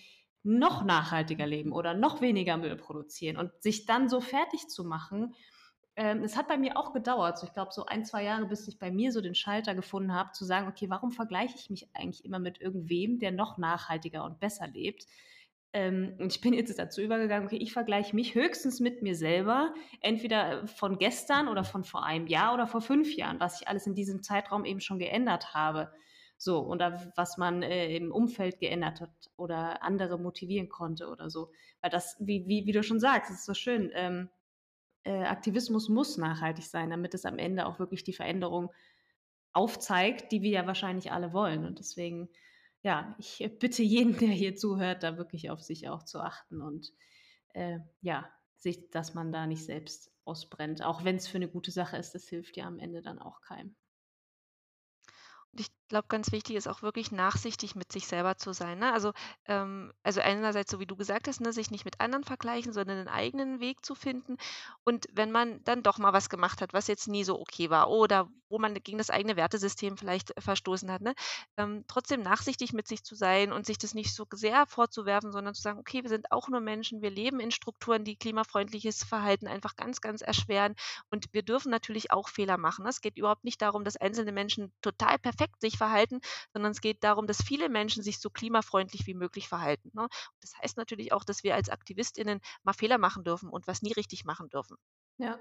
[0.44, 5.34] noch nachhaltiger leben oder noch weniger Müll produzieren und sich dann so fertig zu machen.
[5.96, 8.68] Ähm, es hat bei mir auch gedauert, so ich glaube so ein, zwei Jahre, bis
[8.68, 11.88] ich bei mir so den Schalter gefunden habe, zu sagen, okay, warum vergleiche ich mich
[11.96, 15.08] eigentlich immer mit irgendwem, der noch nachhaltiger und besser lebt?
[15.76, 19.74] Ähm, und ich bin jetzt dazu übergegangen, okay, ich vergleiche mich höchstens mit mir selber,
[20.00, 23.86] entweder von gestern oder von vor einem Jahr oder vor fünf Jahren, was ich alles
[23.86, 25.92] in diesem Zeitraum eben schon geändert habe.
[26.38, 31.52] So, oder was man äh, im Umfeld geändert hat oder andere motivieren konnte oder so.
[31.82, 33.92] Weil das, wie, wie, wie du schon sagst, ist so schön.
[33.96, 34.30] Ähm,
[35.04, 38.72] äh, Aktivismus muss nachhaltig sein, damit es am Ende auch wirklich die Veränderung
[39.52, 41.66] aufzeigt, die wir ja wahrscheinlich alle wollen.
[41.66, 42.30] Und deswegen
[42.86, 46.94] ja, ich bitte jeden, der hier zuhört, da wirklich auf sich auch zu achten und
[47.56, 50.84] äh, ja, sich, dass man da nicht selbst ausbrennt.
[50.84, 53.42] Auch wenn es für eine gute Sache ist, das hilft ja am Ende dann auch
[53.42, 53.76] keinem.
[55.88, 58.80] Glaube, ganz wichtig ist auch wirklich nachsichtig mit sich selber zu sein.
[58.80, 58.92] Ne?
[58.92, 59.14] Also,
[59.46, 62.98] ähm, also einerseits, so wie du gesagt hast, ne, sich nicht mit anderen vergleichen, sondern
[62.98, 64.38] einen eigenen Weg zu finden.
[64.84, 67.92] Und wenn man dann doch mal was gemacht hat, was jetzt nie so okay war
[67.92, 71.14] oder wo man gegen das eigene Wertesystem vielleicht verstoßen hat, ne,
[71.58, 75.54] ähm, trotzdem nachsichtig mit sich zu sein und sich das nicht so sehr vorzuwerfen, sondern
[75.54, 79.48] zu sagen, okay, wir sind auch nur Menschen, wir leben in Strukturen, die klimafreundliches Verhalten
[79.48, 80.76] einfach ganz, ganz erschweren.
[81.12, 82.84] Und wir dürfen natürlich auch Fehler machen.
[82.84, 82.90] Ne?
[82.90, 86.20] Es geht überhaupt nicht darum, dass einzelne Menschen total perfekt sich verhalten,
[86.54, 89.92] sondern es geht darum, dass viele Menschen sich so klimafreundlich wie möglich verhalten.
[89.94, 90.08] Ne?
[90.42, 93.94] Das heißt natürlich auch, dass wir als AktivistInnen mal Fehler machen dürfen und was nie
[93.94, 94.78] richtig machen dürfen.
[95.18, 95.40] Ja.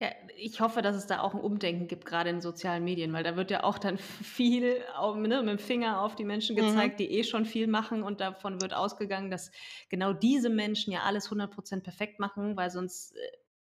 [0.00, 3.22] Ja, ich hoffe, dass es da auch ein Umdenken gibt, gerade in sozialen Medien, weil
[3.22, 6.60] da wird ja auch dann viel ne, mit dem Finger auf die Menschen mhm.
[6.60, 7.04] gezeigt, mhm.
[7.04, 9.52] die eh schon viel machen und davon wird ausgegangen, dass
[9.88, 13.20] genau diese Menschen ja alles 100% perfekt machen, weil sonst äh,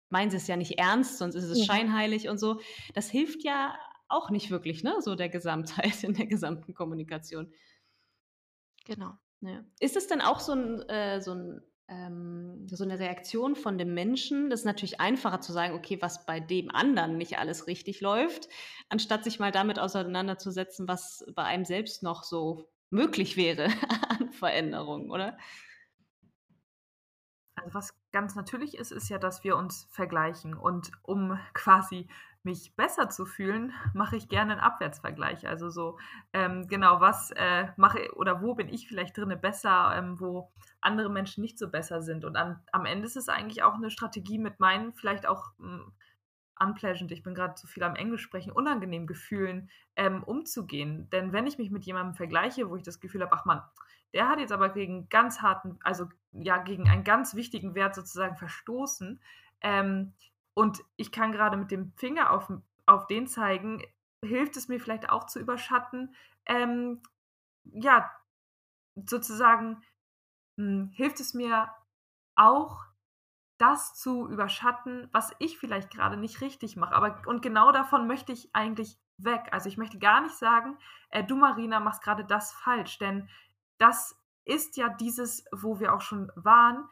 [0.10, 2.60] meinen sie es ja nicht ernst, sonst ist es scheinheilig und so.
[2.94, 3.78] Das hilft ja
[4.12, 4.96] auch nicht wirklich, ne?
[5.00, 7.54] So der Gesamtheit in der gesamten Kommunikation.
[8.86, 9.14] Genau.
[9.42, 9.64] Ja.
[9.80, 13.94] Ist es denn auch so, ein, äh, so, ein, ähm, so eine Reaktion von dem
[13.94, 14.50] Menschen?
[14.50, 18.48] Das ist natürlich einfacher zu sagen, okay, was bei dem anderen nicht alles richtig läuft,
[18.90, 23.66] anstatt sich mal damit auseinanderzusetzen, was bei einem selbst noch so möglich wäre
[24.10, 25.38] an Veränderungen, oder?
[27.62, 32.08] Also was ganz natürlich ist, ist ja, dass wir uns vergleichen und um quasi
[32.44, 35.48] mich besser zu fühlen, mache ich gerne einen Abwärtsvergleich.
[35.48, 36.00] Also so,
[36.34, 40.52] ähm, genau, was äh, mache oder wo bin ich vielleicht drinne besser, ähm, wo
[40.82, 42.26] andere Menschen nicht so besser sind.
[42.26, 45.68] Und an, am Ende ist es eigentlich auch eine Strategie mit meinen vielleicht auch mh,
[45.68, 45.94] hm,
[46.60, 51.10] unpleasant, ich bin gerade zu viel am Englisch sprechen, unangenehmen Gefühlen ähm, umzugehen.
[51.12, 53.62] Denn wenn ich mich mit jemandem vergleiche, wo ich das Gefühl habe, ach man,
[54.14, 58.38] der hat jetzt aber gegen ganz harten, also ja, gegen einen ganz wichtigen Wert sozusagen
[58.38, 59.20] verstoßen,
[59.62, 60.14] ähm,
[60.54, 62.52] und ich kann gerade mit dem Finger auf,
[62.86, 63.82] auf den zeigen,
[64.24, 67.02] hilft es mir vielleicht auch zu überschatten, ähm,
[67.64, 68.12] ja,
[68.96, 69.82] sozusagen
[70.58, 71.70] mh, hm, hilft es mir
[72.36, 72.86] auch,
[73.58, 76.96] das zu überschatten, was ich vielleicht gerade nicht richtig mache.
[76.96, 79.50] Aber und genau davon möchte ich eigentlich weg.
[79.52, 80.78] Also ich möchte gar nicht sagen,
[81.10, 83.30] äh, du Marina machst gerade das falsch, denn
[83.82, 84.16] das
[84.46, 86.88] ist ja dieses, wo wir auch schon waren,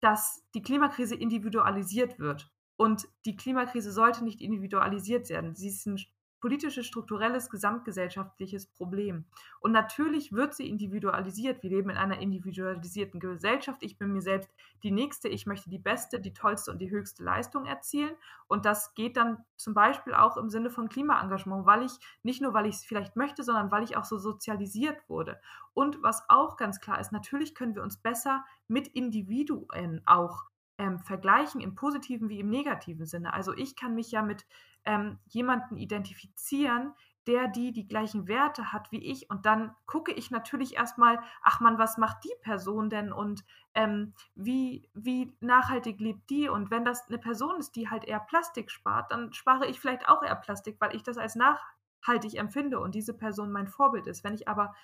[0.00, 2.50] dass die Klimakrise individualisiert wird.
[2.76, 5.54] Und die Klimakrise sollte nicht individualisiert werden.
[5.54, 5.98] Sie ist ein
[6.44, 9.24] politisches, strukturelles, gesamtgesellschaftliches Problem.
[9.60, 11.62] Und natürlich wird sie individualisiert.
[11.62, 13.82] Wir leben in einer individualisierten Gesellschaft.
[13.82, 14.50] Ich bin mir selbst
[14.82, 15.30] die Nächste.
[15.30, 18.14] Ich möchte die beste, die tollste und die höchste Leistung erzielen.
[18.46, 21.92] Und das geht dann zum Beispiel auch im Sinne von Klimaengagement, weil ich
[22.22, 25.40] nicht nur, weil ich es vielleicht möchte, sondern weil ich auch so sozialisiert wurde.
[25.72, 30.42] Und was auch ganz klar ist, natürlich können wir uns besser mit Individuen auch
[30.76, 33.32] ähm, vergleichen, im positiven wie im negativen Sinne.
[33.32, 34.44] Also ich kann mich ja mit
[34.84, 36.94] ähm, jemanden identifizieren,
[37.26, 39.30] der die die gleichen Werte hat wie ich.
[39.30, 44.12] Und dann gucke ich natürlich erstmal, ach man, was macht die Person denn und ähm,
[44.34, 46.48] wie, wie nachhaltig lebt die?
[46.48, 50.08] Und wenn das eine Person ist, die halt eher Plastik spart, dann spare ich vielleicht
[50.08, 54.22] auch eher Plastik, weil ich das als nachhaltig empfinde und diese Person mein Vorbild ist.
[54.22, 54.74] Wenn ich aber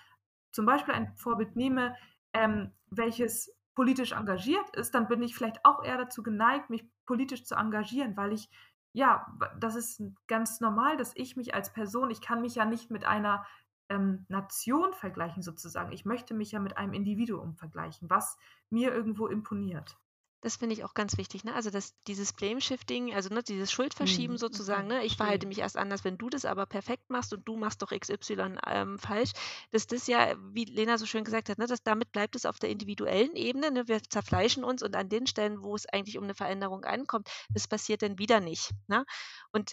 [0.51, 1.94] zum Beispiel ein Vorbild nehme,
[2.32, 7.44] ähm, welches politisch engagiert ist, dann bin ich vielleicht auch eher dazu geneigt, mich politisch
[7.44, 8.51] zu engagieren, weil ich
[8.93, 9.26] ja,
[9.59, 13.05] das ist ganz normal, dass ich mich als Person, ich kann mich ja nicht mit
[13.05, 13.47] einer
[13.88, 15.93] ähm, Nation vergleichen sozusagen.
[15.93, 18.36] Ich möchte mich ja mit einem Individuum vergleichen, was
[18.70, 19.99] mir irgendwo imponiert.
[20.43, 21.55] Das finde ich auch ganz wichtig, ne?
[21.55, 25.05] Also, dass dieses Blame-Shifting, also, ne, dieses Schuldverschieben Mhm, sozusagen, ne?
[25.05, 27.93] Ich verhalte mich erst anders, wenn du das aber perfekt machst und du machst doch
[27.93, 29.32] XY, ähm, falsch.
[29.70, 32.59] Dass das ja, wie Lena so schön gesagt hat, ne, dass damit bleibt es auf
[32.59, 33.86] der individuellen Ebene, ne?
[33.88, 37.68] Wir zerfleischen uns und an den Stellen, wo es eigentlich um eine Veränderung ankommt, das
[37.68, 39.05] passiert dann wieder nicht, ne?
[39.53, 39.72] Und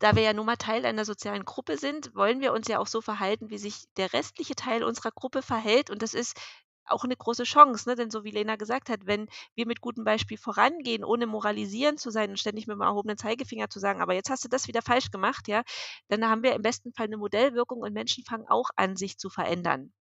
[0.00, 2.86] da wir ja nun mal Teil einer sozialen Gruppe sind, wollen wir uns ja auch
[2.86, 6.36] so verhalten, wie sich der restliche Teil unserer Gruppe verhält und das ist
[6.86, 7.94] auch eine große Chance, ne?
[7.96, 12.10] Denn so wie Lena gesagt hat, wenn wir mit gutem Beispiel vorangehen, ohne moralisierend zu
[12.10, 14.82] sein und ständig mit dem erhobenen Zeigefinger zu sagen: „Aber jetzt hast du das wieder
[14.82, 15.62] falsch gemacht“, ja,
[16.08, 19.30] dann haben wir im besten Fall eine Modellwirkung und Menschen fangen auch an, sich zu
[19.30, 19.92] verändern,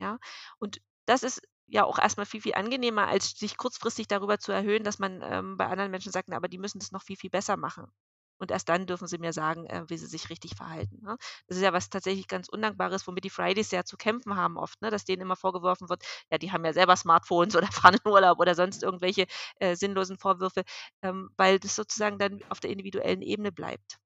[0.00, 0.18] ja?
[0.58, 4.84] Und das ist ja auch erstmal viel, viel angenehmer, als sich kurzfristig darüber zu erhöhen,
[4.84, 7.30] dass man, ähm, bei anderen Menschen sagt: „Na, aber die müssen das noch viel, viel
[7.30, 7.90] besser machen.“
[8.38, 11.00] Und erst dann dürfen sie mir sagen, äh, wie sie sich richtig verhalten.
[11.02, 11.16] Ne?
[11.46, 14.80] Das ist ja was tatsächlich ganz Undankbares, womit die Fridays ja zu kämpfen haben oft,
[14.82, 14.90] ne?
[14.90, 18.38] dass denen immer vorgeworfen wird, ja, die haben ja selber Smartphones oder fahren in Urlaub
[18.40, 19.26] oder sonst irgendwelche
[19.56, 20.62] äh, sinnlosen Vorwürfe,
[21.02, 23.98] ähm, weil das sozusagen dann auf der individuellen Ebene bleibt.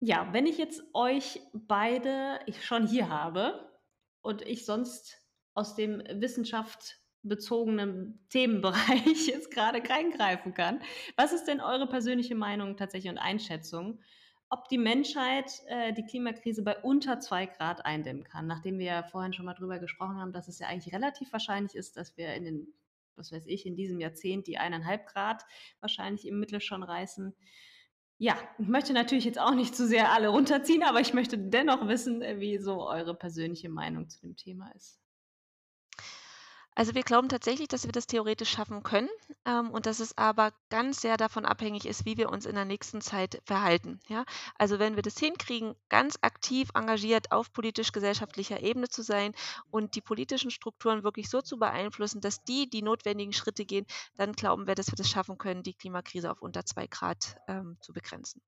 [0.00, 3.68] Ja, wenn ich jetzt euch beide schon hier habe
[4.22, 5.18] und ich sonst
[5.54, 10.80] aus dem Wissenschaft bezogenen Themenbereich jetzt gerade reingreifen kann.
[11.16, 14.00] Was ist denn eure persönliche Meinung tatsächlich und Einschätzung,
[14.50, 18.46] ob die Menschheit äh, die Klimakrise bei unter zwei Grad eindämmen kann?
[18.46, 21.74] Nachdem wir ja vorhin schon mal drüber gesprochen haben, dass es ja eigentlich relativ wahrscheinlich
[21.74, 22.66] ist, dass wir in den,
[23.16, 25.44] was weiß ich, in diesem Jahrzehnt die eineinhalb Grad
[25.80, 27.34] wahrscheinlich im Mittel schon reißen.
[28.20, 31.86] Ja, ich möchte natürlich jetzt auch nicht zu sehr alle runterziehen, aber ich möchte dennoch
[31.86, 35.00] wissen, äh, wie so eure persönliche Meinung zu dem Thema ist.
[36.78, 39.08] Also wir glauben tatsächlich, dass wir das theoretisch schaffen können
[39.44, 42.66] ähm, und dass es aber ganz sehr davon abhängig ist, wie wir uns in der
[42.66, 43.98] nächsten Zeit verhalten.
[44.06, 44.24] Ja?
[44.58, 49.32] Also wenn wir das hinkriegen, ganz aktiv engagiert auf politisch-gesellschaftlicher Ebene zu sein
[49.72, 53.84] und die politischen Strukturen wirklich so zu beeinflussen, dass die die notwendigen Schritte gehen,
[54.16, 57.76] dann glauben wir, dass wir das schaffen können, die Klimakrise auf unter zwei Grad ähm,
[57.80, 58.40] zu begrenzen.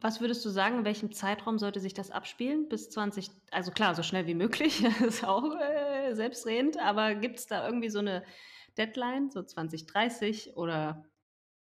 [0.00, 2.68] Was würdest du sagen, in welchem Zeitraum sollte sich das abspielen?
[2.68, 7.38] Bis 20, also klar, so schnell wie möglich, das ist auch äh, selbstredend, aber gibt
[7.38, 8.24] es da irgendwie so eine
[8.76, 11.04] Deadline, so 2030 oder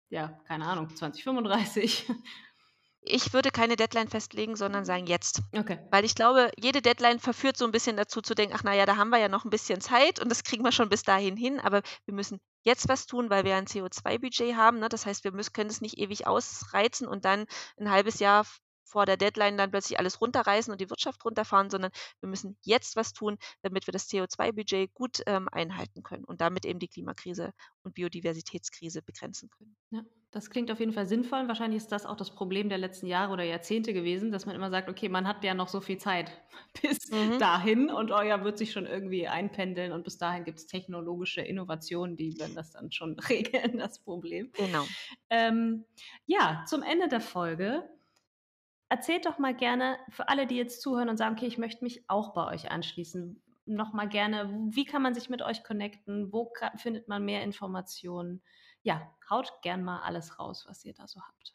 [0.10, 2.08] ja, keine Ahnung, 2035?
[3.10, 5.42] Ich würde keine Deadline festlegen, sondern sagen jetzt.
[5.56, 5.80] Okay.
[5.92, 8.98] Weil ich glaube, jede Deadline verführt so ein bisschen dazu zu denken, ach naja, da
[8.98, 11.60] haben wir ja noch ein bisschen Zeit und das kriegen wir schon bis dahin hin,
[11.60, 14.80] aber wir müssen jetzt was tun, weil wir ein CO2-Budget haben.
[14.80, 14.90] Ne?
[14.90, 17.46] Das heißt, wir müssen, können es nicht ewig ausreizen und dann
[17.78, 18.46] ein halbes Jahr
[18.88, 22.96] vor der Deadline dann plötzlich alles runterreißen und die Wirtschaft runterfahren, sondern wir müssen jetzt
[22.96, 27.52] was tun, damit wir das CO2-Budget gut ähm, einhalten können und damit eben die Klimakrise
[27.84, 29.76] und Biodiversitätskrise begrenzen können.
[29.92, 31.48] Ja, Das klingt auf jeden Fall sinnvoll.
[31.48, 34.70] Wahrscheinlich ist das auch das Problem der letzten Jahre oder Jahrzehnte gewesen, dass man immer
[34.70, 36.32] sagt, okay, man hat ja noch so viel Zeit
[36.82, 37.40] bis mhm.
[37.40, 42.16] dahin und euer wird sich schon irgendwie einpendeln und bis dahin gibt es technologische Innovationen,
[42.16, 44.52] die werden das dann schon regeln, das Problem.
[44.54, 44.86] Genau.
[45.30, 45.86] Ähm,
[46.26, 47.84] ja, zum Ende der Folge.
[48.90, 52.10] Erzählt doch mal gerne für alle, die jetzt zuhören und sagen, okay, ich möchte mich
[52.10, 53.42] auch bei euch anschließen.
[53.66, 56.32] Noch mal gerne, wie kann man sich mit euch connecten?
[56.32, 58.42] Wo findet man mehr Informationen?
[58.88, 61.54] ja, haut gern mal alles raus, was ihr da so habt.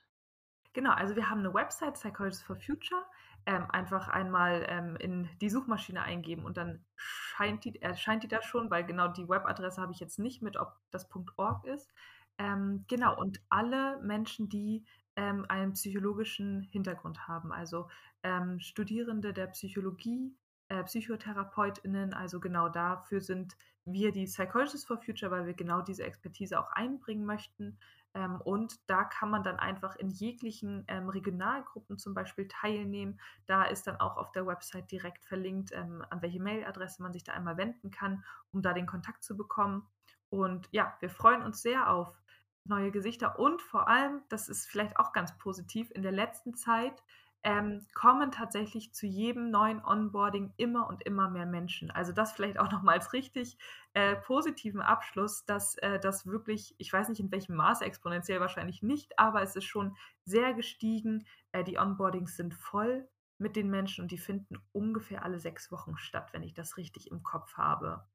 [0.75, 3.05] Genau, also wir haben eine Website, Psychologists for Future.
[3.45, 8.41] Ähm, einfach einmal ähm, in die Suchmaschine eingeben und dann scheint die, erscheint die da
[8.41, 11.91] schon, weil genau die Webadresse habe ich jetzt nicht mit, ob das .org ist.
[12.39, 14.85] Ähm, genau, und alle Menschen, die
[15.17, 17.89] ähm, einen psychologischen Hintergrund haben, also
[18.23, 20.35] ähm, Studierende der Psychologie,
[20.69, 26.05] äh, PsychotherapeutInnen, also genau dafür sind wir die Psychologists for Future, weil wir genau diese
[26.05, 27.79] Expertise auch einbringen möchten.
[28.15, 33.19] Ähm, und da kann man dann einfach in jeglichen ähm, Regionalgruppen zum Beispiel teilnehmen.
[33.47, 37.25] Da ist dann auch auf der Website direkt verlinkt, ähm, an welche Mailadresse man sich
[37.25, 39.87] da einmal wenden kann, um da den Kontakt zu bekommen.
[40.29, 42.22] Und ja, wir freuen uns sehr auf
[42.65, 47.03] neue Gesichter und vor allem, das ist vielleicht auch ganz positiv, in der letzten Zeit
[47.45, 51.91] ähm, kommen tatsächlich zu jedem neuen Onboarding immer und immer mehr Menschen.
[51.91, 53.59] Also das vielleicht auch nochmal als richtig
[53.95, 58.83] äh, positiven Abschluss, dass äh, das wirklich, ich weiß nicht in welchem Maße, exponentiell wahrscheinlich
[58.83, 61.27] nicht, aber es ist schon sehr gestiegen.
[61.51, 63.09] Äh, die Onboardings sind voll
[63.39, 67.11] mit den Menschen und die finden ungefähr alle sechs Wochen statt, wenn ich das richtig
[67.11, 68.07] im Kopf habe.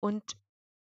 [0.00, 0.36] Und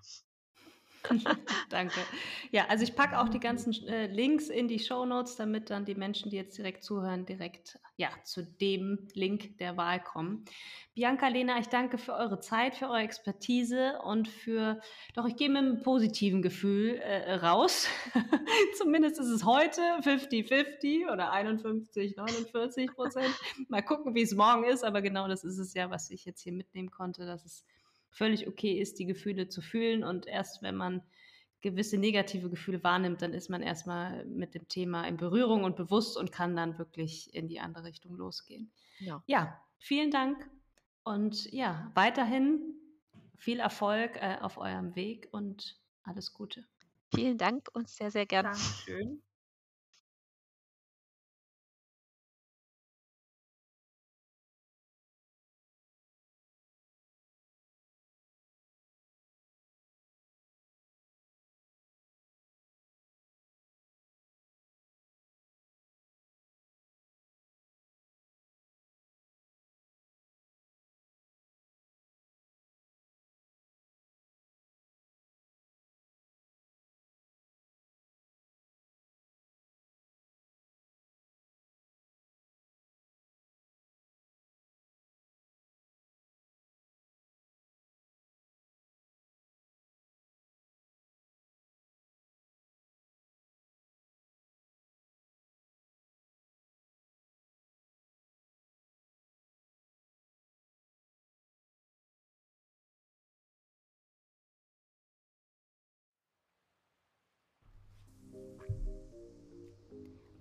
[1.69, 1.99] Danke.
[2.51, 5.85] Ja, also ich packe auch die ganzen äh, Links in die Show Notes, damit dann
[5.85, 10.45] die Menschen, die jetzt direkt zuhören, direkt ja, zu dem Link der Wahl kommen.
[10.95, 14.79] Bianca, Lena, ich danke für eure Zeit, für eure Expertise und für,
[15.15, 17.87] doch ich gehe mit einem positiven Gefühl äh, raus.
[18.77, 23.33] Zumindest ist es heute 50-50 oder 51, 49 Prozent.
[23.67, 26.41] Mal gucken, wie es morgen ist, aber genau das ist es ja, was ich jetzt
[26.41, 27.65] hier mitnehmen konnte, dass es
[28.13, 30.03] völlig okay ist, die Gefühle zu fühlen.
[30.03, 31.01] Und erst wenn man
[31.61, 36.17] gewisse negative Gefühle wahrnimmt, dann ist man erstmal mit dem Thema in Berührung und bewusst
[36.17, 38.71] und kann dann wirklich in die andere Richtung losgehen.
[38.99, 40.49] Ja, ja vielen Dank
[41.03, 42.75] und ja, weiterhin
[43.37, 46.65] viel Erfolg äh, auf eurem Weg und alles Gute.
[47.15, 48.49] Vielen Dank und sehr, sehr gerne.
[48.49, 49.21] Dankeschön.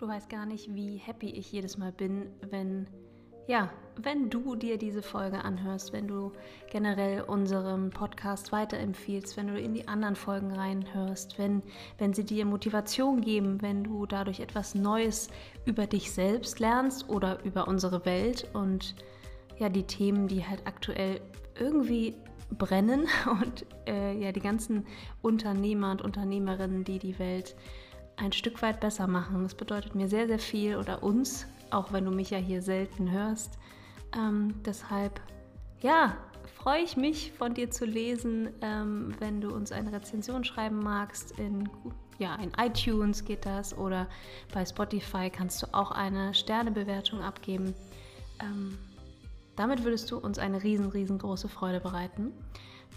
[0.02, 2.88] Du weißt gar nicht, wie happy ich jedes Mal bin, wenn
[3.46, 6.32] ja, wenn du dir diese Folge anhörst, wenn du
[6.72, 11.62] generell unseren Podcast weiterempfiehlst, wenn du in die anderen Folgen reinhörst, wenn,
[11.98, 15.28] wenn sie dir Motivation geben, wenn du dadurch etwas Neues
[15.66, 18.96] über dich selbst lernst oder über unsere Welt und
[19.60, 21.20] ja, die Themen, die halt aktuell
[21.60, 22.16] irgendwie
[22.50, 23.06] brennen
[23.40, 24.84] und äh, ja, die ganzen
[25.20, 27.54] Unternehmer und Unternehmerinnen, die die Welt
[28.16, 29.42] ein Stück weit besser machen.
[29.42, 33.10] Das bedeutet mir sehr, sehr viel oder uns, auch wenn du mich ja hier selten
[33.10, 33.58] hörst.
[34.14, 35.20] Ähm, deshalb,
[35.80, 36.16] ja,
[36.56, 41.38] freue ich mich von dir zu lesen, ähm, wenn du uns eine Rezension schreiben magst
[41.38, 41.68] in
[42.18, 44.06] ja, in iTunes geht das oder
[44.54, 47.74] bei Spotify kannst du auch eine Sternebewertung abgeben.
[48.40, 48.78] Ähm,
[49.56, 52.32] damit würdest du uns eine riesen, riesengroße Freude bereiten.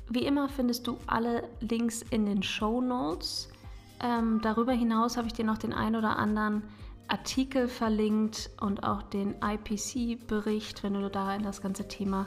[0.09, 3.49] Wie immer findest du alle Links in den Show Notes.
[4.01, 6.63] Ähm, darüber hinaus habe ich dir noch den ein oder anderen
[7.07, 12.25] Artikel verlinkt und auch den IPC-Bericht, wenn du da in das ganze Thema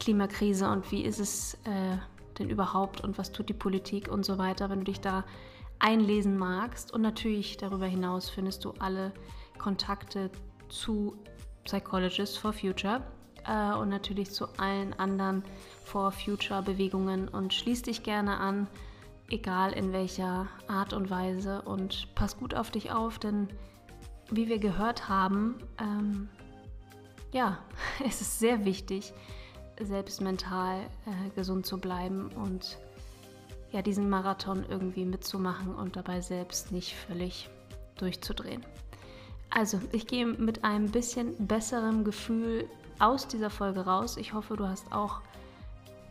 [0.00, 1.96] Klimakrise und wie ist es äh,
[2.38, 5.24] denn überhaupt und was tut die Politik und so weiter, wenn du dich da
[5.78, 6.92] einlesen magst.
[6.92, 9.12] Und natürlich darüber hinaus findest du alle
[9.58, 10.30] Kontakte
[10.68, 11.16] zu
[11.64, 13.02] Psychologists for Future
[13.46, 15.42] äh, und natürlich zu allen anderen
[15.84, 18.68] For Future Bewegungen und schließ dich gerne an,
[19.30, 23.48] egal in welcher Art und Weise und pass gut auf dich auf, denn
[24.30, 26.28] wie wir gehört haben, ähm,
[27.32, 27.58] ja,
[28.06, 29.12] es ist sehr wichtig,
[29.80, 32.78] selbst mental äh, gesund zu bleiben und
[33.70, 37.50] ja, diesen Marathon irgendwie mitzumachen und dabei selbst nicht völlig
[37.98, 38.64] durchzudrehen.
[39.50, 42.68] Also, ich gehe mit einem bisschen besserem Gefühl
[42.98, 44.16] aus dieser Folge raus.
[44.16, 45.20] Ich hoffe, du hast auch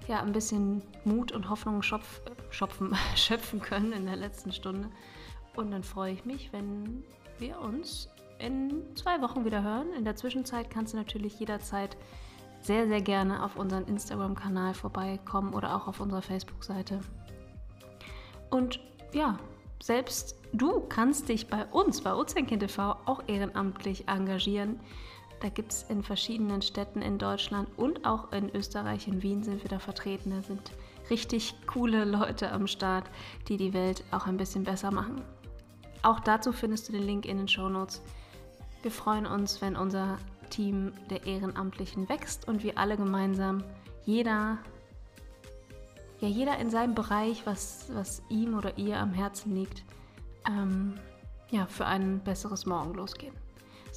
[0.08, 4.90] ja, ein bisschen Mut und Hoffnung schopf, schopfen, schöpfen können in der letzten Stunde.
[5.56, 7.04] Und dann freue ich mich, wenn
[7.40, 9.92] wir uns in zwei Wochen wieder hören.
[9.94, 11.98] In der Zwischenzeit kannst du natürlich jederzeit
[12.62, 17.00] sehr, sehr gerne auf unseren Instagram-Kanal vorbeikommen oder auch auf unserer Facebook-Seite.
[18.50, 18.80] Und
[19.14, 19.40] ja,
[19.82, 24.80] selbst du kannst dich bei uns, bei Ozeankind TV, auch ehrenamtlich engagieren.
[25.40, 29.62] Da gibt es in verschiedenen Städten in Deutschland und auch in Österreich, in Wien sind
[29.64, 30.32] wir da vertreten.
[30.32, 30.72] Da sind
[31.10, 33.10] richtig coole Leute am Start,
[33.48, 35.22] die die Welt auch ein bisschen besser machen.
[36.04, 38.02] Auch dazu findest du den Link in den Show Notes.
[38.82, 40.18] Wir freuen uns, wenn unser
[40.50, 43.64] Team der Ehrenamtlichen wächst und wir alle gemeinsam,
[44.06, 44.60] jeder,
[46.20, 49.84] ja, jeder in seinem Bereich, was, was ihm oder ihr am Herzen liegt,
[50.48, 50.96] ähm,
[51.50, 53.34] ja, für ein besseres Morgen losgehen.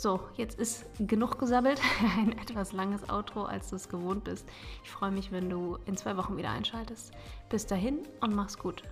[0.00, 1.78] So, jetzt ist genug gesabbelt.
[2.16, 4.48] Ein etwas langes Outro, als du es gewohnt bist.
[4.82, 7.12] Ich freue mich, wenn du in zwei Wochen wieder einschaltest.
[7.50, 8.82] Bis dahin und mach's gut.